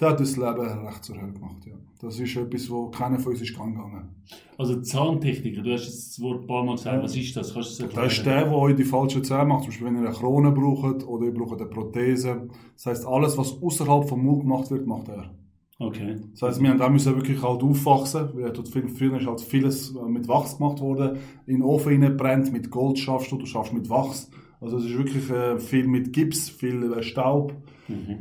Der 0.00 0.10
hat 0.10 0.20
das 0.20 0.36
Leben 0.36 0.86
recht 0.86 1.04
zur 1.04 1.20
Hölle 1.20 1.32
gemacht. 1.32 1.66
Ja. 1.66 1.72
Das 2.00 2.20
ist 2.20 2.36
etwas, 2.36 2.70
wo 2.70 2.88
keiner 2.88 3.18
von 3.18 3.32
uns 3.32 3.42
ist 3.42 3.52
gegangen. 3.52 4.08
Also 4.56 4.80
Zahntechniker, 4.80 5.62
du 5.62 5.72
hast 5.72 5.86
jetzt 5.86 6.10
das 6.10 6.20
Wort 6.20 6.42
ein 6.42 6.46
paar 6.46 6.64
Mal 6.64 6.76
gesagt. 6.76 7.02
Was 7.02 7.16
ist 7.16 7.36
das? 7.36 7.52
Kannst 7.52 7.80
du 7.80 7.84
das 7.84 7.94
Das 7.94 8.12
ist 8.12 8.24
der, 8.26 8.44
der 8.44 8.52
euch 8.52 8.76
die 8.76 8.84
falschen 8.84 9.24
Zähne 9.24 9.46
macht. 9.46 9.62
Zum 9.62 9.70
Beispiel, 9.70 9.86
wenn 9.88 9.96
ihr 9.96 10.08
eine 10.08 10.16
Krone 10.16 10.52
braucht 10.52 11.06
oder 11.06 11.26
ihr 11.26 11.34
braucht 11.34 11.60
eine 11.60 11.68
Prothese. 11.68 12.48
Das 12.74 12.86
heisst, 12.86 13.06
alles, 13.06 13.36
was 13.36 13.60
außerhalb 13.60 14.08
vom 14.08 14.22
Mund 14.22 14.42
gemacht 14.42 14.70
wird, 14.70 14.86
macht 14.86 15.08
er. 15.08 15.34
Okay. 15.80 16.16
Das 16.32 16.42
heisst, 16.42 16.62
wir 16.62 16.70
haben 16.70 16.80
auch 16.80 16.90
müssen 16.90 17.16
wirklich 17.16 17.42
halt 17.42 17.62
aufwachsen. 17.64 18.28
Weil 18.34 18.52
dort 18.52 18.68
viel, 18.68 18.88
früher 18.88 19.18
ist 19.18 19.26
halt 19.26 19.40
vieles 19.40 19.96
äh, 19.96 20.08
mit 20.08 20.28
Wachs 20.28 20.58
gemacht 20.58 20.80
worden. 20.80 21.18
In 21.46 21.56
den 21.56 21.62
Ofen 21.62 22.16
brennt, 22.16 22.52
mit 22.52 22.70
Gold 22.70 23.00
schaffst 23.00 23.32
du, 23.32 23.38
du 23.38 23.46
schaffst 23.46 23.72
mit 23.72 23.90
Wachs. 23.90 24.30
Also 24.60 24.78
es 24.78 24.84
ist 24.86 24.98
wirklich 24.98 25.30
äh, 25.30 25.58
viel 25.58 25.86
mit 25.86 26.12
Gips, 26.12 26.48
viel 26.50 26.92
äh, 26.92 27.02
Staub. 27.02 27.54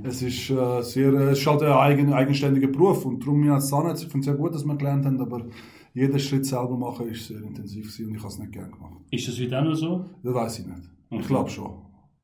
Es 0.03 0.22
ist 0.22 0.50
äh, 0.50 0.82
sehr, 0.82 1.12
äh, 1.13 1.32
es 1.32 1.39
ist 1.39 1.48
halt 1.48 1.62
ein 1.63 1.72
eigen, 1.72 2.13
eigenständiger 2.13 2.67
Beruf 2.67 3.06
und 3.06 3.22
darum 3.22 3.44
wir 3.44 3.53
als 3.53 3.67
Zahnarzt, 3.67 4.03
ich 4.03 4.10
finde 4.10 4.22
es 4.22 4.25
sehr 4.27 4.36
gut, 4.36 4.53
dass 4.53 4.63
wir 4.63 4.75
gelernt 4.75 5.06
haben, 5.06 5.20
aber 5.20 5.46
jeden 5.94 6.20
Schritt 6.20 6.46
selber 6.46 6.77
machen 6.77 7.10
ist 7.10 7.27
sehr 7.27 7.41
intensiv 7.41 7.86
gewesen 7.88 8.08
und 8.08 8.15
ich 8.15 8.20
habe 8.22 8.29
es 8.32 8.39
nicht 8.39 8.51
gerne 8.53 8.72
gemacht. 8.72 9.01
Ist 9.12 9.27
das 9.27 9.39
heute 9.41 9.60
auch 9.60 9.63
noch 9.65 9.74
so? 9.75 10.06
Das 10.24 10.34
weiß 10.34 10.60
ich 10.60 10.67
nicht. 10.67 10.89
Okay. 11.10 11.22
Ich 11.22 11.27
glaube 11.27 11.50
schon. 11.50 11.72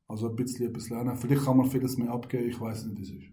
Also 0.08 0.30
ein 0.30 0.36
bisschen 0.36 0.68
etwas 0.68 0.88
lernen. 0.90 1.16
Vielleicht 1.16 1.44
kann 1.44 1.56
man 1.56 1.66
vieles 1.66 1.98
mehr 1.98 2.10
abgeben, 2.10 2.48
ich 2.48 2.60
weiß 2.60 2.86
nicht, 2.86 2.98
wie 2.98 3.02
es 3.02 3.10
ist. 3.10 3.26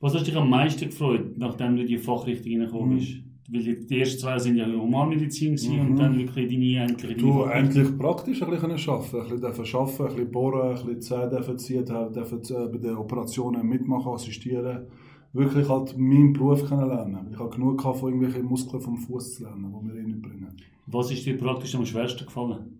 Was 0.00 0.14
hast 0.14 0.26
dich 0.26 0.36
am 0.36 0.50
meisten 0.50 0.86
gefreut, 0.86 1.36
nachdem 1.38 1.76
du 1.76 1.82
in 1.82 1.88
die 1.88 1.98
Fachrichtung 1.98 2.52
reingekommen 2.52 2.96
Mhm. 2.96 3.31
Weil 3.52 3.62
die- 3.62 3.86
ersten 4.00 4.18
zwei 4.20 4.38
sind 4.38 4.56
ja 4.56 4.66
Humanmedizin 4.66 5.52
Mhm. 5.52 5.80
und 5.90 5.96
dann 5.96 6.16
wirklich 6.18 6.48
deine 6.50 6.84
endlich 6.90 7.16
Du 7.18 7.42
endlich 7.42 7.98
praktisch 7.98 8.42
ein 8.42 8.50
bisschen 8.50 8.70
arbeiten 8.88 9.16
ein 9.20 9.38
bisschen 9.38 9.78
arbeiten, 9.78 10.02
ein 10.02 10.08
bisschen 10.14 10.30
bohren, 10.30 10.68
ein 10.76 10.86
bisschen 10.86 11.00
Zähne 11.02 11.56
ziehen, 11.56 11.84
dürfen 11.84 12.40
äh, 12.40 12.68
bei 12.72 12.78
den 12.78 12.96
Operationen 12.96 13.68
mitmachen, 13.68 14.12
assistieren. 14.12 14.86
Wirklich 15.34 15.68
halt 15.68 15.96
meinen 15.98 16.32
Beruf 16.32 16.66
kennenlernen. 16.68 17.28
Ich 17.32 17.38
habe 17.38 17.50
genug 17.50 17.82
von 17.82 17.94
irgendwelchen 18.12 18.44
Muskeln 18.46 18.82
vom 18.82 18.96
Fuß 18.98 19.34
zu 19.36 19.42
lernen, 19.44 19.72
die 19.80 19.86
mir 19.86 19.98
eh 20.00 20.04
nicht 20.06 20.20
bringen. 20.22 20.48
Was 20.86 21.10
ist 21.10 21.24
dir 21.24 21.38
praktisch 21.38 21.74
am 21.74 21.86
schwersten 21.86 22.24
gefallen? 22.26 22.78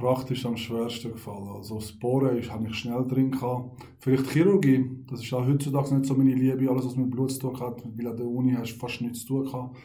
Praktisch 0.00 0.46
am 0.46 0.56
schwersten 0.56 1.12
gefallen. 1.12 1.48
Also 1.48 1.74
das 1.74 1.92
Bohren 1.92 2.38
ist, 2.38 2.50
habe 2.50 2.66
ich 2.66 2.74
schnell 2.74 3.06
drin 3.06 3.32
gehabt. 3.32 3.84
Vielleicht 3.98 4.30
Chirurgie, 4.30 4.88
das 5.10 5.22
ist 5.22 5.30
auch 5.34 5.46
heutzutage 5.46 5.94
nicht 5.94 6.06
so 6.06 6.14
meine 6.14 6.34
Liebe, 6.34 6.70
alles 6.70 6.86
was 6.86 6.96
mit 6.96 7.10
Blut 7.10 7.30
zu 7.30 7.40
tun 7.40 7.60
hat, 7.60 7.82
weil 7.84 8.06
an 8.06 8.16
der 8.16 8.26
Uni 8.26 8.52
hast 8.52 8.72
du 8.72 8.78
fast 8.78 9.02
nichts 9.02 9.20
zu 9.20 9.26
tun 9.26 9.44
gehabt. 9.44 9.76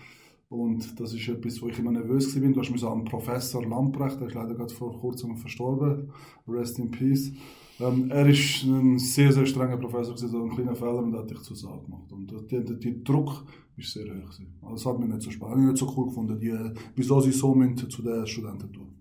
Und 0.48 0.98
das 1.02 1.14
ist 1.14 1.28
etwas, 1.28 1.62
wo 1.62 1.68
ich 1.68 1.78
immer 1.80 1.92
nervös 1.92 2.34
war. 2.34 2.50
Du 2.50 2.62
hast 2.62 2.80
so 2.80 2.90
einen 2.90 3.04
Professor 3.04 3.66
Lamprecht, 3.66 4.22
der 4.22 4.28
ist 4.28 4.36
leider 4.36 4.56
gerade 4.56 4.74
vor 4.74 4.98
kurzem 4.98 5.36
verstorben. 5.36 6.10
Rest 6.48 6.80
in 6.80 6.92
Peace. 6.92 7.34
Ähm, 7.82 8.10
er 8.10 8.26
ist 8.30 8.64
ein 8.64 8.98
sehr, 8.98 9.34
sehr 9.34 9.46
strenger 9.46 9.76
Professor, 9.76 10.16
gewesen, 10.16 10.44
ein 10.44 10.50
kleiner 10.50 10.76
Fehler 10.76 11.04
und 11.04 11.14
hat 11.14 11.30
dich 11.30 11.42
zu 11.42 11.56
Saal 11.56 11.82
gemacht. 11.82 12.10
Und 12.14 12.32
der, 12.32 12.62
der, 12.62 12.76
der 12.76 12.92
Druck 13.04 13.44
ist 13.76 13.92
sehr 13.92 14.06
hoch. 14.06 14.30
Also 14.62 14.76
das 14.76 14.86
hat 14.86 14.98
mir 14.98 15.08
nicht 15.08 15.24
so 15.24 15.30
ich 15.30 15.42
nicht 15.42 15.78
so 15.78 15.94
cool 15.98 16.06
gefunden, 16.06 16.40
die, 16.40 16.58
wieso 16.96 17.20
sie 17.20 17.34
so 17.34 17.54
zu 17.54 18.02
den 18.02 18.26
Studenten 18.26 18.72
tun. 18.72 18.95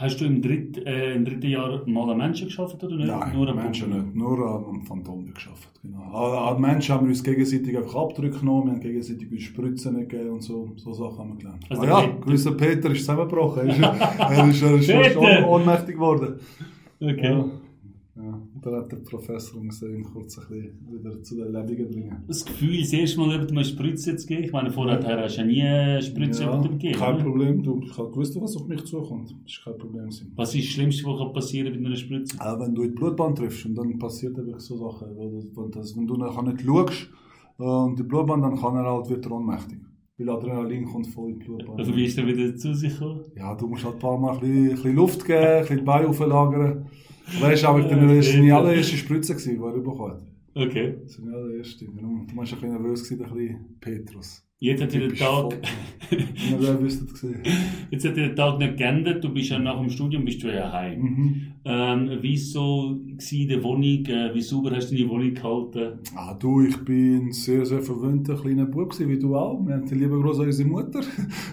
Hast 0.00 0.18
du 0.20 0.24
im, 0.24 0.40
dritt, 0.40 0.78
äh, 0.86 1.14
im 1.14 1.24
dritten 1.26 1.46
Jahr 1.50 1.82
mal 1.86 2.08
an 2.10 2.16
Menschen 2.16 2.46
geschafft 2.46 2.82
oder 2.82 2.96
nicht? 2.96 3.06
Nein, 3.06 3.32
Nur 3.34 3.48
an 3.48 3.56
Menschen 3.56 3.90
Puppen? 3.90 4.04
nicht. 4.06 4.16
Nur 4.16 4.38
am 4.48 4.82
Phantom 4.82 5.34
geschafft. 5.34 5.68
Genau. 5.82 6.00
An, 6.48 6.58
Menschen 6.60 6.94
haben 6.94 7.04
wir 7.06 7.10
uns 7.10 7.22
gegenseitig 7.22 7.76
einfach 7.76 7.94
Abdrücke 7.96 8.38
genommen, 8.38 8.66
wir 8.68 8.72
haben 8.72 8.80
gegenseitig 8.80 9.30
uns 9.30 9.42
Spritzen 9.42 9.96
gegeben 10.08 10.30
und 10.30 10.42
so. 10.42 10.72
So 10.76 10.92
Sachen 10.94 11.18
haben 11.18 11.28
wir 11.32 11.36
gelernt. 11.36 11.64
Also 11.68 11.82
ah 11.82 11.86
ja, 11.86 12.00
Peter- 12.00 12.20
gewisser 12.26 12.52
Peter 12.52 12.90
ist 12.90 13.00
zusammengebrochen. 13.00 13.68
Er 13.68 14.48
ist, 14.48 14.62
er 14.62 14.74
ist, 14.76 14.88
er 14.88 15.06
ist 15.06 15.16
ohn- 15.18 15.44
ohnmächtig 15.44 15.94
geworden. 15.96 16.34
Okay. 17.00 17.22
Ja. 17.32 17.44
Ja. 18.62 18.70
Und 18.70 18.74
dann 18.76 18.82
hat 18.82 18.92
der 18.92 18.96
Professor 18.98 19.60
ihn 19.62 20.04
kurz 20.04 20.38
ein 20.38 20.44
bisschen 20.48 20.88
wieder 20.90 21.22
zu 21.22 21.36
den 21.36 21.52
Lebenden 21.52 21.90
bringen. 21.90 22.24
Das 22.28 22.44
Gefühl, 22.44 22.80
das 22.80 22.92
erste 22.92 23.18
Mal 23.20 23.30
jemandem 23.32 23.56
eine 23.56 23.64
Spritze 23.64 24.16
zu 24.16 24.26
geben. 24.26 24.44
Ich 24.44 24.52
meine, 24.52 24.70
vorher 24.70 24.98
hast 25.02 25.36
du 25.36 25.40
ja 25.40 25.46
nie 25.46 25.62
eine 25.62 26.02
Spritze 26.02 26.44
Ja, 26.44 26.60
gegeben. 26.60 26.94
kein 26.98 27.14
oder? 27.14 27.24
Problem. 27.24 27.62
Du, 27.62 27.80
ich 27.82 27.96
habe 27.96 28.10
gewusst, 28.10 28.38
was 28.40 28.56
auf 28.56 28.66
mich 28.68 28.84
zukommt. 28.84 29.30
Das 29.44 29.52
ist 29.52 29.64
kein 29.64 29.78
Problem. 29.78 30.08
Was 30.36 30.54
ist 30.54 30.64
das 30.64 30.72
Schlimmste, 30.72 31.04
was 31.06 31.18
kann 31.18 31.32
passieren 31.32 31.72
bei 31.72 31.86
einer 31.86 31.96
Spritze? 31.96 32.36
Auch 32.40 32.60
wenn 32.60 32.74
du 32.74 32.82
in 32.82 32.90
die 32.90 32.94
Blutbahn 32.96 33.34
triffst 33.34 33.64
und 33.66 33.74
dann 33.76 33.98
passiert 33.98 34.36
eben 34.38 34.58
so 34.58 34.76
Sachen. 34.76 35.08
Wenn, 35.16 35.70
das, 35.70 35.96
wenn 35.96 36.06
du 36.06 36.16
nachher 36.16 36.42
nicht 36.42 36.60
schaust 36.62 37.08
äh, 37.58 37.62
und 37.62 37.98
die 37.98 38.02
Blutbahn, 38.02 38.42
dann 38.42 38.56
kann 38.58 38.76
er 38.76 38.84
halt 38.84 39.08
wieder 39.08 39.30
ohnmächtig. 39.32 39.78
Weil 40.18 40.28
Adrenalin 40.28 40.84
kommt 40.84 41.06
voll 41.06 41.30
in 41.30 41.38
die 41.38 41.46
Blutbahn. 41.46 41.78
Also 41.78 41.96
wie 41.96 42.04
ist 42.04 42.18
er 42.18 42.26
wieder 42.26 42.54
zu 42.56 42.74
sich 42.74 42.92
gekommen? 42.92 43.20
Ja, 43.36 43.54
du 43.54 43.66
musst 43.68 43.84
halt 43.84 43.94
ein 43.94 44.00
paar 44.00 44.18
Mal 44.18 44.34
ein 44.34 44.40
bisschen, 44.40 44.68
ein 44.68 44.74
bisschen 44.74 44.94
Luft 44.96 45.24
geben, 45.24 45.38
ein 45.44 45.60
bisschen 45.62 45.78
die 45.78 45.84
Beine 45.84 46.08
auflagern. 46.08 46.86
Weißt 47.40 47.62
du, 47.62 47.68
aber 47.68 47.82
das 47.82 47.90
war 47.92 47.98
meine 48.40 48.56
allererste 48.56 48.96
Spritze, 48.96 49.36
die 49.36 49.56
er 49.56 49.72
bekommen 49.72 50.12
hat. 50.12 50.22
Okay. 50.54 50.94
Das 51.02 51.18
war 51.18 51.26
meine 51.26 51.36
allererste. 51.38 51.84
Darum- 51.84 52.26
Du 52.26 52.36
warst 52.36 52.52
ein 52.52 52.58
bisschen 52.60 52.72
nervös, 52.72 53.10
ein 53.10 53.18
bisschen 53.18 53.56
Petrus. 53.80 54.46
Jetzt 54.62 54.82
hat 54.82 54.90
sich 54.90 55.00
der 55.00 55.14
Tag, 55.16 55.52
voll. 56.50 56.88
Jetzt 57.90 58.04
hat 58.04 58.14
sich 58.14 58.24
der 58.26 58.34
Tag 58.34 58.58
nicht 58.58 58.76
geändert. 58.76 59.24
Du 59.24 59.32
bist 59.32 59.48
ja 59.50 59.58
nach 59.58 59.78
dem 59.80 59.88
Studium 59.88 60.24
bist 60.24 60.42
du 60.42 60.48
ja 60.54 60.70
heim. 60.72 61.00
Mhm. 61.00 61.52
Ähm, 61.62 62.22
wie 62.22 62.38
so 62.38 62.62
war 62.62 63.32
in 63.32 63.48
der 63.48 63.62
Wohnung? 63.62 64.06
Äh, 64.06 64.34
wie 64.34 64.40
sauber 64.40 64.70
hast 64.74 64.90
du 64.90 64.96
deine 64.96 65.10
Wohnung 65.10 65.34
gehalten? 65.34 65.98
Ah, 66.14 66.32
du, 66.32 66.62
ich 66.62 66.76
bin 66.84 67.26
ein 67.26 67.32
sehr, 67.32 67.66
sehr 67.66 67.82
verwöhnter 67.82 68.34
kleiner 68.36 68.64
Bub 68.64 68.90
gewesen, 68.90 69.10
wie 69.10 69.18
du 69.18 69.36
auch. 69.36 69.60
Wir 69.66 69.74
haben 69.74 69.84
die 69.84 69.94
liebe 69.94 70.18
groß 70.18 70.40
an 70.40 70.46
unsere 70.46 70.68
Mutter, 70.68 71.00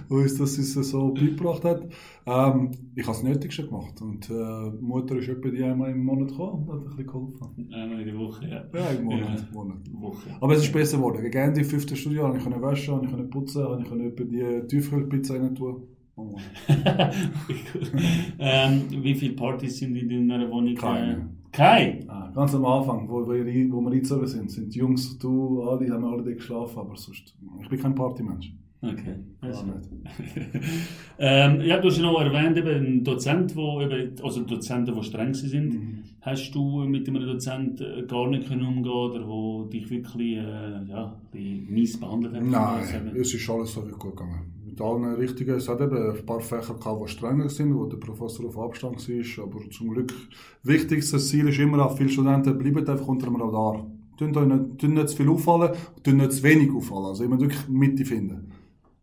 die 0.10 0.14
uns 0.14 0.38
das 0.38 0.56
so 0.56 1.14
beigebracht 1.14 1.66
hat. 1.66 1.82
Ähm, 2.26 2.72
ich 2.96 3.06
habe 3.06 3.18
das 3.18 3.24
Nötigste 3.24 3.66
gemacht. 3.66 4.02
Und 4.02 4.30
äh, 4.30 4.72
die 4.80 4.86
Mutter 4.86 5.18
ist 5.18 5.28
etwa 5.28 5.50
die 5.50 5.64
einmal 5.64 5.92
im 5.92 6.06
Monat 6.06 6.30
gekommen 6.30 6.70
und 6.70 6.74
hat 6.74 6.80
ein 6.80 6.86
bisschen 6.86 7.08
geholfen. 7.08 7.74
Einmal 7.74 8.00
in 8.00 8.06
der 8.08 8.18
Woche, 8.18 8.48
ja. 8.48 8.64
Ja, 8.74 8.90
im 8.92 9.04
Monat. 9.04 9.40
Ja. 9.40 9.48
Monat. 9.54 9.78
Woche. 9.92 10.30
Aber 10.40 10.54
es 10.54 10.64
ist 10.64 10.72
besser 10.72 10.98
geworden. 10.98 11.22
Gegen 11.22 11.38
Ende 11.38 11.60
im 11.60 11.66
fünften 11.66 11.98
Studio 11.98 12.30
konnte 12.30 12.50
ich 12.50 12.62
waschen, 12.62 13.08
konnte 13.08 13.24
ich 13.26 13.30
putzen, 13.30 13.66
konnte 13.84 14.06
ich 14.06 14.14
etwa 14.14 14.24
die 14.24 14.68
Tiefkühlpizza 14.68 15.34
rein 15.34 15.54
tun. 15.54 15.84
Oh, 16.20 16.36
ähm, 18.40 18.82
wie 18.90 19.14
viele 19.14 19.34
Partys 19.36 19.78
sind 19.78 19.96
in 19.96 20.28
deiner 20.28 20.50
Wohnung? 20.50 20.74
Keine. 20.74 21.30
Keine? 21.52 22.00
ah, 22.10 22.32
ganz 22.34 22.54
am 22.56 22.66
Anfang, 22.66 23.08
wo, 23.08 23.26
wo, 23.26 23.32
wir- 23.32 23.72
wo 23.72 23.82
wir 23.82 23.92
eingezogen 23.92 24.28
sind, 24.28 24.50
sind 24.52 24.74
die 24.74 24.80
Jungs, 24.80 25.18
du, 25.20 25.62
alle, 25.62 25.90
haben 25.92 26.04
alle 26.06 26.24
geschlafen, 26.34 26.80
aber 26.80 26.96
sonst, 26.96 27.36
ich 27.62 27.70
bin 27.70 27.80
kein 27.80 27.94
Partymensch. 27.96 28.52
Okay. 28.82 29.16
Also. 29.42 29.66
nicht. 29.66 29.90
ähm, 31.20 31.62
ja, 31.62 31.80
du 31.80 31.88
hast 31.88 31.98
ja 31.98 32.04
noch 32.04 32.20
erwähnt, 32.22 32.58
eben 32.58 32.68
ein 33.00 33.04
Dozent, 33.04 33.56
wo 33.56 33.80
also 34.24 34.44
Dozenten, 34.44 34.94
die 34.96 35.04
streng 35.04 35.34
sind. 35.34 35.74
Mhm. 35.74 36.04
Hast 36.22 36.52
du 36.54 36.82
mit 36.86 37.08
einem 37.08 37.26
Dozent 37.26 37.82
äh, 37.82 38.04
gar 38.08 38.28
nicht 38.28 38.48
können 38.48 38.66
umgehen 38.66 38.92
oder 38.92 39.28
wo 39.28 39.64
dich 39.66 39.90
wirklich 39.90 40.38
äh, 40.38 40.84
ja, 40.88 41.20
mies 41.34 42.00
behandelt 42.00 42.36
hat? 42.36 42.44
Nein, 42.44 42.84
sagen? 42.86 43.12
es 43.16 43.34
ist 43.34 43.50
alles 43.50 43.74
so 43.74 43.82
gut 43.82 44.16
gegangen. 44.16 44.57
Mit 44.78 44.86
allen 44.86 45.16
richtigen, 45.16 45.56
es 45.56 45.68
hat 45.68 45.82
eben 45.82 45.98
ein 45.98 46.26
paar 46.28 46.40
Fächer 46.40 46.76
gehabt, 46.76 47.02
die 47.02 47.12
strenger 47.12 47.50
sind, 47.50 47.74
wo 47.76 47.86
der 47.86 47.98
Professor 47.98 48.46
auf 48.46 48.60
Abstand 48.60 49.10
war, 49.10 49.44
aber 49.44 49.70
zum 49.72 49.90
Glück, 49.90 50.14
wichtigstes 50.62 51.30
Ziel 51.30 51.48
ist 51.48 51.58
immer 51.58 51.90
viele 51.96 52.10
Studenten 52.10 52.56
bleiben 52.60 52.88
einfach 52.88 53.08
unter 53.08 53.26
dem 53.26 53.38
Radar. 53.38 53.90
Tun 54.20 54.30
nicht, 54.30 54.84
nicht 54.84 55.10
zu 55.10 55.16
viel 55.18 55.30
auffallen, 55.30 55.76
tun 56.04 56.18
nicht 56.18 56.32
zu 56.32 56.44
wenig 56.44 56.72
auffallen, 56.72 57.06
also 57.06 57.24
immer 57.24 57.40
wirklich 57.40 57.68
Mitte 57.68 58.06
finden. 58.06 58.52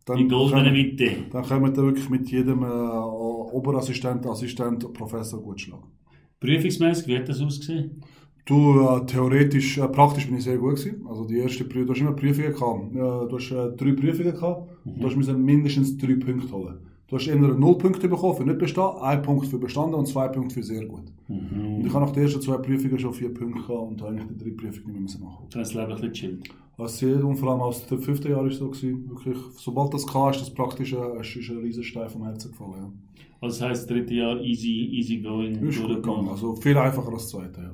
Dann 0.05 0.17
Die 0.17 0.27
goldene 0.29 0.71
Mitte. 0.71 1.11
Dann 1.29 1.43
können 1.43 1.65
wir 1.65 1.75
wirklich 1.75 2.09
mit 2.09 2.31
jedem 2.31 2.63
äh, 2.63 2.67
Oberassistent, 2.67 4.25
Assistent, 4.27 4.93
Professor 4.93 5.41
gut 5.41 5.59
schlagen. 5.59 5.91
Prüfungsmäßig, 6.39 7.07
wie 7.07 7.17
hat 7.17 7.27
das 7.27 7.41
ausgesehen? 7.41 8.01
Du, 8.45 8.79
äh, 8.79 9.05
theoretisch, 9.07 9.79
äh, 9.79 9.87
praktisch 9.87 10.27
bin 10.27 10.37
ich 10.37 10.43
sehr 10.43 10.57
gut 10.57 10.75
gewesen. 10.75 11.05
Also 11.09 11.25
die 11.25 11.39
erste 11.39 11.63
Prüfung, 11.63 11.87
du 11.87 11.93
hast 11.93 12.01
immer 12.01 12.13
Prüfungen 12.13 12.53
gehabt. 12.53 12.91
Äh, 12.93 13.29
du 13.29 13.35
hast 13.37 13.51
äh, 13.51 13.75
drei 13.75 13.91
Prüfungen 13.93 14.33
gehabt. 14.33 14.69
Du 14.85 15.05
hast 15.05 15.15
müssen 15.15 15.43
mindestens 15.43 15.97
drei 15.97 16.15
Punkte 16.15 16.51
holen. 16.51 16.77
Du 17.07 17.15
hast 17.17 17.27
immer 17.27 17.49
null 17.49 17.77
Punkte 17.77 18.07
bekommen 18.07 18.35
für 18.35 18.43
nicht 18.43 18.57
bestanden, 18.57 19.01
ein 19.01 19.21
Punkt 19.21 19.47
für 19.47 19.59
bestanden 19.59 19.95
und 19.95 20.07
zwei 20.07 20.27
Punkte 20.27 20.55
für 20.55 20.63
sehr 20.63 20.85
gut. 20.85 21.03
Mhm. 21.27 21.77
Und 21.77 21.85
ich 21.85 21.93
habe 21.93 22.05
nach 22.05 22.11
den 22.11 22.23
ersten 22.23 22.41
zwei 22.41 22.57
Prüfungen 22.57 22.97
schon 22.97 23.13
vier 23.13 23.33
Punkte 23.33 23.61
gehabt 23.61 23.89
und 23.89 24.03
eigentlich 24.03 24.27
die 24.27 24.37
drei 24.43 24.51
Prüfungen 24.51 25.03
nicht 25.03 25.19
mehr 25.19 25.29
machen. 25.29 25.45
Dann 25.49 25.61
hast 25.61 25.73
du 25.73 25.77
das 25.77 25.87
Leben 25.87 25.95
ein 25.95 26.11
bisschen 26.11 26.13
chillt. 26.13 26.89
Sehr, 26.89 27.23
und 27.23 27.37
vor 27.37 27.51
allem 27.51 27.61
aus 27.61 27.85
dem 27.87 27.99
fünften 27.99 28.29
Jahr 28.29 28.41
war 28.41 28.47
es 28.47 28.57
so 28.57 28.69
gewesen, 28.69 29.09
wirklich, 29.09 29.37
sobald 29.55 29.93
das 29.93 30.05
kam, 30.05 30.31
ist 30.31 30.41
das 30.41 30.53
praktisch 30.53 30.93
äh, 30.93 31.21
ist, 31.21 31.35
ist 31.35 31.49
ein 31.49 31.59
riesen 31.59 31.83
Stein 31.83 32.09
vom 32.09 32.23
Herzen 32.23 32.51
gefallen. 32.51 32.73
Ja. 32.73 32.91
Also 33.39 33.59
das 33.59 33.61
heisst, 33.61 33.81
das 33.83 33.87
dritte 33.87 34.13
Jahr 34.13 34.41
easy, 34.41 34.89
easy 34.91 35.17
going. 35.17 35.67
Ist 35.67 35.81
gut 35.81 36.03
gegangen. 36.03 36.27
Also 36.27 36.55
viel 36.55 36.77
einfacher 36.77 37.13
als 37.13 37.23
das 37.23 37.29
zweite. 37.29 37.61
Ja. 37.61 37.71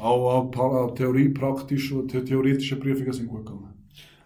Auch, 0.00 0.56
auch 0.56 0.94
Theorie, 0.94 1.28
praktisch, 1.28 1.94
the 2.10 2.20
theoretische 2.20 2.76
Prüfungen 2.76 3.12
sind 3.12 3.28
gut 3.28 3.46
gegangen. 3.46 3.68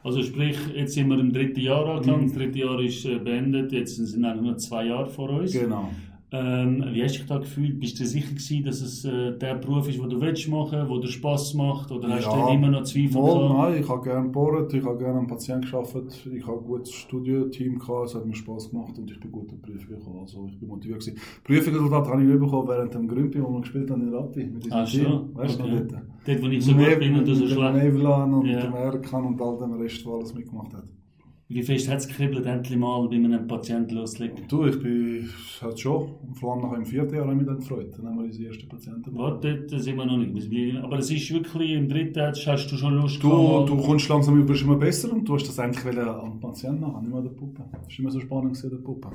Also 0.02 0.22
sprich, 0.22 0.57
jetzt 0.74 0.94
sind 0.94 1.09
wir 1.09 1.18
im 1.18 1.33
dritten 1.33 1.61
Jahr 1.61 1.85
angelangt, 1.87 2.22
Mhm. 2.22 2.26
das 2.28 2.35
dritte 2.37 2.59
Jahr 2.59 2.81
ist 2.81 3.04
äh, 3.04 3.18
beendet, 3.18 3.72
jetzt 3.72 3.96
sind 3.96 4.24
eigentlich 4.24 4.42
nur 4.42 4.57
zwei 4.57 4.87
Jahre 4.87 5.07
vor 5.11 5.28
uns. 5.31 5.52
Genau. 5.52 5.90
Ähm, 6.30 6.84
wie 6.92 7.02
hast 7.02 7.14
du 7.14 7.18
dich 7.20 7.26
da 7.26 7.38
gefühlt? 7.38 7.80
Bist 7.80 7.98
du 7.98 8.04
sicher 8.04 8.28
gewesen, 8.28 8.62
dass 8.62 8.82
es 8.82 9.02
äh, 9.06 9.32
der 9.38 9.54
Beruf 9.54 9.88
ist, 9.88 9.98
den 9.98 10.10
du 10.10 10.20
willst 10.20 10.46
machen, 10.48 10.86
der 10.86 11.00
dir 11.00 11.08
Spass 11.08 11.54
macht? 11.54 11.90
Oder 11.90 12.10
hast 12.10 12.24
Ja. 12.26 12.46
du 12.48 12.52
immer 12.52 12.68
noch 12.68 12.82
Zweifel 12.82 13.14
Wohl, 13.14 13.48
nein, 13.48 13.80
ich 13.82 13.88
habe 13.88 14.02
gerne 14.02 14.26
gebohrt, 14.26 14.74
ich 14.74 14.84
habe 14.84 14.98
gerne 14.98 15.20
am 15.20 15.26
Patienten 15.26 15.70
gearbeitet, 15.70 16.28
ich 16.30 16.46
habe 16.46 16.58
ein 16.58 16.64
gutes 16.64 16.92
Studioteam 16.92 17.78
gehabt, 17.78 18.08
es 18.08 18.14
hat 18.14 18.26
mir 18.26 18.34
Spaß 18.34 18.70
gemacht 18.70 18.98
und 18.98 19.10
ich 19.10 19.18
bin 19.18 19.32
gut 19.32 19.50
in 19.52 19.56
die 19.56 19.62
Prüfungen 19.72 19.98
gekommen. 20.00 20.18
Also 20.20 20.46
ich 20.52 20.58
bin 20.60 20.68
motiviert 20.68 21.00
gewesen. 21.00 21.18
Prüfungsresultate 21.44 22.10
habe 22.10 22.22
ich 22.22 22.28
nicht 22.28 22.40
bekommen 22.40 22.68
während 22.68 22.92
dem 22.92 23.08
Grümpi, 23.08 23.42
wo 23.42 23.48
wir 23.50 23.60
gespielt 23.62 23.90
haben 23.90 24.02
in 24.06 24.14
Rappi 24.14 24.44
mit 24.44 24.64
diesem 24.66 24.78
Ah, 24.78 24.84
Team. 24.84 25.04
schon? 25.04 25.34
Weißt 25.34 25.58
du 25.58 25.62
Okay. 25.62 25.72
noch 25.76 25.80
dort? 25.88 26.02
Dort, 26.26 26.42
wo 26.42 26.46
ich 26.48 26.62
so 26.64 26.72
gut 26.74 26.98
bin 26.98 27.16
und 27.16 27.26
du 27.26 27.34
so 27.34 27.40
mit 27.44 27.50
dem 27.52 27.56
schlecht. 27.56 27.84
Nevelan 27.84 28.34
und 28.34 28.46
Ja. 28.46 28.60
dem 28.60 28.74
Erkan 28.74 29.24
und 29.24 29.40
all 29.40 29.56
dem 29.56 29.72
Rest, 29.80 30.04
der 30.04 30.12
alles 30.12 30.34
mitgemacht 30.34 30.74
hat. 30.74 30.84
Wie 31.50 31.62
fest 31.62 31.88
hat 31.88 32.00
es 32.00 32.08
gekribbelt, 32.08 32.44
endlich 32.44 32.76
mal 32.76 33.08
bei 33.08 33.14
einem 33.14 33.46
Patienten 33.46 33.94
loslegen? 33.94 34.46
Du, 34.48 34.66
ich 34.66 34.78
bin, 34.82 35.30
hat 35.62 35.80
schon, 35.80 36.11
vor 36.34 36.52
allem 36.52 36.61
nach 36.61 36.74
dem 36.74 36.84
vierten 36.84 37.14
Jahr 37.14 37.24
habe 37.24 37.32
ich 37.32 37.38
mich 37.38 37.46
dann 37.46 37.56
gefreut. 37.61 37.90
Dann 37.96 38.06
haben 38.06 38.18
wir 38.18 38.24
unsere 38.24 38.48
ersten 38.48 38.68
Patienten. 38.68 39.16
Warte, 39.16 39.64
dort 39.66 39.82
sind 39.82 39.96
wir 39.96 40.04
noch 40.04 40.18
nicht. 40.18 40.76
Aber 40.76 40.98
es 40.98 41.11
ist 41.11 41.32
wirklich, 41.32 41.70
im 41.70 41.88
dritten 41.88 42.20
hast 42.20 42.46
hast 42.46 42.70
du 42.70 42.76
schon 42.76 42.96
Lust 42.96 43.22
Du, 43.22 43.30
gehabt, 43.30 43.70
du 43.70 43.78
kommst 43.78 44.11
langsam 44.11 44.38
über 44.38 44.54
immer 44.61 44.76
besser 44.76 45.11
und 45.11 45.26
du 45.26 45.37
hast 45.37 45.48
das 45.48 45.58
eigentlich 45.58 45.82
wollen 45.87 46.06
am 46.06 46.38
Patienten 46.38 46.82
machen, 46.82 47.00
nicht 47.00 47.08
mehr 47.08 47.18
an 47.18 47.24
der 47.24 47.30
Puppe. 47.30 47.64
Das 47.72 47.80
war 47.80 47.98
immer 47.98 48.11
so 48.11 48.20
spannend 48.20 48.62
der 48.62 48.76
Puppe. 48.76 49.08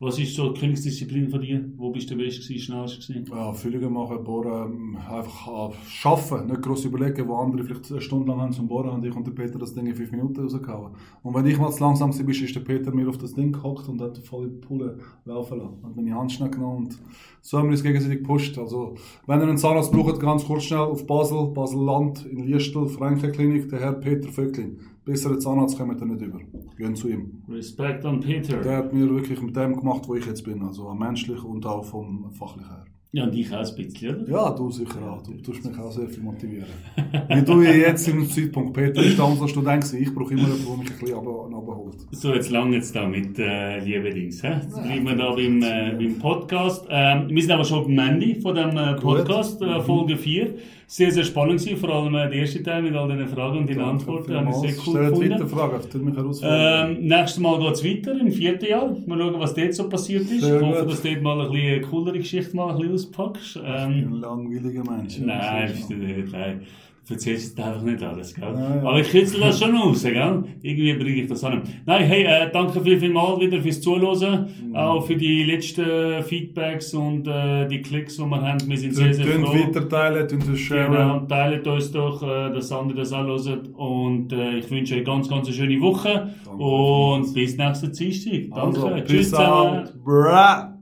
Was 0.00 0.18
ist 0.18 0.34
so 0.34 0.52
die 0.52 0.60
Königsdisziplin 0.60 1.28
von 1.28 1.40
dir? 1.40 1.64
Wo 1.76 1.90
bist 1.90 2.10
du 2.10 2.16
der 2.16 2.24
Beste 2.24 2.42
gewesen, 2.42 2.64
schnellst 2.64 3.06
gewesen? 3.06 3.26
Ja, 3.30 3.52
Füllungen 3.52 3.92
machen, 3.92 4.24
bohren, 4.24 4.72
ähm, 4.72 4.96
einfach 4.96 5.46
äh, 5.46 6.08
arbeiten, 6.08 6.48
nicht 6.48 6.62
gross 6.62 6.84
überlegen, 6.84 7.28
wo 7.28 7.36
andere 7.36 7.62
vielleicht 7.62 7.92
eine 7.92 8.00
Stunde 8.00 8.26
lang 8.28 8.40
haben 8.40 8.52
zum 8.52 8.66
Bohren, 8.66 8.90
und 8.90 9.04
ich 9.04 9.14
und 9.14 9.24
der 9.24 9.30
Peter 9.32 9.56
das 9.56 9.72
Ding 9.72 9.86
in 9.86 9.94
fünf 9.94 10.10
Minuten 10.10 10.40
rausgehauen. 10.40 10.94
Und 11.22 11.34
wenn 11.34 11.46
ich 11.46 11.58
mal 11.58 11.70
zu 11.70 11.84
langsam 11.84 12.12
war, 12.12 12.28
ist 12.28 12.54
der 12.56 12.60
Peter 12.60 12.92
mir 12.92 13.08
auf 13.08 13.18
das 13.18 13.34
Ding 13.34 13.52
gehockt 13.52 13.88
und 13.88 14.00
hat 14.02 14.18
voll 14.18 14.50
die 14.50 14.66
Pulle 14.66 14.98
laufen 15.26 15.58
lassen. 15.58 15.84
Hat 15.84 15.94
meine 15.94 16.14
Hand 16.14 16.32
schnell 16.32 16.50
genommen 16.50 16.86
und 16.86 16.98
so 17.40 17.58
haben 17.58 17.68
wir 17.68 17.72
uns 17.72 17.82
gegenseitig 17.84 18.18
gepusht. 18.18 18.58
Also, 18.58 18.96
wenn 19.28 19.40
ihr 19.40 19.46
einen 19.46 19.58
Zahnarzt 19.58 19.92
braucht, 19.92 20.18
ganz 20.18 20.44
kurz 20.44 20.64
schnell 20.64 20.80
auf 20.80 21.06
Basel, 21.06 21.52
Basel-Land, 21.54 22.26
in 22.26 22.48
Liestel, 22.48 22.88
Frankenklinik, 22.88 23.68
der 23.68 23.78
Herr 23.78 23.92
Peter 23.92 24.28
Vöcklin. 24.28 24.80
Besseren 25.04 25.38
Zahnarzt 25.38 25.76
kommen 25.76 25.98
ihr 25.98 26.06
nicht 26.06 26.22
über. 26.22 26.40
Gehen 26.78 26.96
zu 26.96 27.08
ihm. 27.08 27.42
Respekt 27.48 28.06
an 28.06 28.20
Peter. 28.20 28.56
Der 28.62 28.78
hat 28.78 28.92
mir 28.94 29.08
wirklich 29.08 29.40
mit 29.42 29.54
dem 29.54 29.76
gemacht, 29.76 30.04
wo 30.06 30.14
ich 30.14 30.24
jetzt 30.24 30.42
bin. 30.44 30.62
Also, 30.62 30.92
menschlich 30.94 31.44
und 31.44 31.66
auch 31.66 31.84
vom 31.84 32.30
fachlichen 32.32 32.68
her. 32.68 32.84
Ja, 33.12 33.24
und 33.24 33.34
ich 33.36 33.52
auch 33.54 33.58
ein 33.58 33.76
bisschen, 33.76 34.22
oder? 34.22 34.28
Ja, 34.28 34.50
du 34.50 34.70
sicher 34.72 35.00
auch. 35.08 35.22
Du 35.22 35.34
tust 35.34 35.64
mich 35.64 35.78
auch 35.78 35.92
sehr 35.92 36.08
viel 36.08 36.22
motivieren. 36.24 36.66
Wie 37.28 37.42
du 37.42 37.62
jetzt 37.62 38.08
im 38.08 38.28
Zeitpunkt, 38.28 38.72
Peter 38.72 39.04
ist 39.04 39.16
damals 39.16 39.40
als 39.40 39.52
Student 39.52 39.84
gewesen. 39.84 40.02
Ich 40.02 40.12
brauche 40.12 40.32
immer 40.32 40.42
jemanden, 40.42 40.66
der 40.66 40.76
mich 40.78 40.90
ein 40.90 40.98
bisschen 40.98 41.14
runterholt. 41.14 41.96
So, 42.10 42.34
jetzt 42.34 42.50
lange 42.50 42.74
jetzt 42.74 42.96
da 42.96 43.06
mit 43.06 43.38
äh, 43.38 43.78
liebe 43.84 44.10
Dings. 44.10 44.42
Hä? 44.42 44.54
Jetzt 44.62 44.82
bleiben 44.82 45.06
wir 45.06 45.14
da 45.14 45.32
beim, 45.32 45.62
äh, 45.62 45.94
beim 45.96 46.18
Podcast. 46.18 46.86
Ähm, 46.90 47.28
wir 47.28 47.40
sind 47.40 47.52
aber 47.52 47.64
schon 47.64 47.84
beim 47.84 48.20
Ende 48.20 48.40
von 48.40 48.54
dem 48.56 48.76
äh, 48.76 48.94
Podcast, 48.94 49.62
äh, 49.62 49.80
Folge 49.82 50.16
4. 50.16 50.54
Sehr, 50.94 51.10
sehr 51.10 51.24
spannend 51.24 51.58
gewesen, 51.58 51.76
vor 51.76 51.88
allem 51.88 52.14
äh, 52.14 52.30
der 52.30 52.34
erste 52.34 52.62
Teil 52.62 52.80
mit 52.80 52.94
all 52.94 53.08
den 53.08 53.26
Fragen 53.26 53.58
und 53.58 53.68
den 53.68 53.80
Antworten. 53.80 54.32
Habe 54.32 54.50
ich 54.50 54.54
sehr 54.54 54.74
cool 54.86 54.94
Stellt 54.94 55.10
gefunden. 55.10 55.32
weiter 55.32 55.48
Fragen, 55.48 55.72
das 55.76 55.88
tut 55.88 56.04
mich 56.04 56.16
herausfordern. 56.16 56.96
Ähm, 56.96 57.06
nächstes 57.08 57.40
Mal 57.40 57.58
geht 57.58 57.72
es 57.72 57.84
weiter, 57.84 58.20
im 58.20 58.30
vierten 58.30 58.64
Jahr. 58.64 58.96
Mal 59.04 59.18
schauen, 59.18 59.40
was 59.40 59.54
dort 59.54 59.74
so 59.74 59.88
passiert 59.88 60.22
ist. 60.22 60.42
Sehr 60.42 60.60
ich 60.60 60.62
hoffe, 60.62 60.82
gut. 60.82 60.92
dass 60.92 61.02
du 61.02 61.08
dort 61.08 61.22
mal 61.22 61.40
ein 61.40 61.50
bisschen 61.50 61.72
eine 61.72 61.80
coolere 61.80 62.18
Geschichte 62.18 62.54
mal 62.54 62.70
ein 62.70 62.76
bisschen 62.78 62.94
auspackst. 62.94 63.56
Ähm, 63.56 63.90
ein 63.90 64.20
langweiliger 64.20 64.84
Mensch. 64.84 65.18
Nein, 65.18 65.72
nicht. 65.88 66.30
Nein. 66.32 66.60
Du 67.06 67.12
erzählst 67.12 67.56
jetzt 67.56 67.66
einfach 67.66 67.82
nicht 67.82 68.02
alles, 68.02 68.34
gell? 68.34 68.50
Nein, 68.50 68.80
ja. 68.82 68.88
Aber 68.88 68.98
ich 68.98 69.10
kitzel 69.10 69.40
das 69.40 69.58
schon 69.58 69.76
raus, 69.76 70.02
gell? 70.02 70.44
Irgendwie 70.62 70.94
bringe 70.94 71.22
ich 71.22 71.28
das 71.28 71.44
an. 71.44 71.62
Nein, 71.84 72.04
hey, 72.04 72.24
äh, 72.24 72.50
danke 72.50 72.80
viel, 72.80 72.98
viel 72.98 73.10
mal 73.10 73.38
wieder 73.38 73.60
fürs 73.60 73.82
Zuhören. 73.82 74.48
Mhm. 74.68 74.74
Auch 74.74 75.06
für 75.06 75.14
die 75.14 75.44
letzten 75.44 76.22
Feedbacks 76.22 76.94
und 76.94 77.28
äh, 77.28 77.68
die 77.68 77.82
Klicks, 77.82 78.16
die 78.16 78.22
wir 78.22 78.40
haben. 78.40 78.58
Wir 78.66 78.78
sind 78.78 78.94
sehr, 78.94 79.12
sehr 79.12 79.26
froh. 79.26 79.52
weiter 79.52 79.86
teilen, 79.86 80.26
tönt 80.28 80.48
es 80.48 80.60
sharen. 80.60 80.92
Genau, 80.92 81.20
teilt 81.26 81.66
uns 81.66 81.92
doch, 81.92 82.22
äh, 82.22 82.54
dass 82.54 82.72
andere 82.72 82.98
das 82.98 83.12
auch 83.12 83.26
hören. 83.26 83.66
Und 83.74 84.32
äh, 84.32 84.58
ich 84.58 84.70
wünsche 84.70 84.96
euch 84.96 85.04
ganz, 85.04 85.28
ganz 85.28 85.46
eine 85.46 85.56
schöne 85.56 85.78
Woche. 85.82 86.34
Danke. 86.46 86.62
Und 86.62 87.34
bis 87.34 87.56
nächsten 87.58 87.92
Dienstag. 87.92 88.32
Danke. 88.54 88.82
Also, 88.82 89.04
Tschüss 89.04 89.28
zusammen. 89.28 89.88
out. 90.06 90.73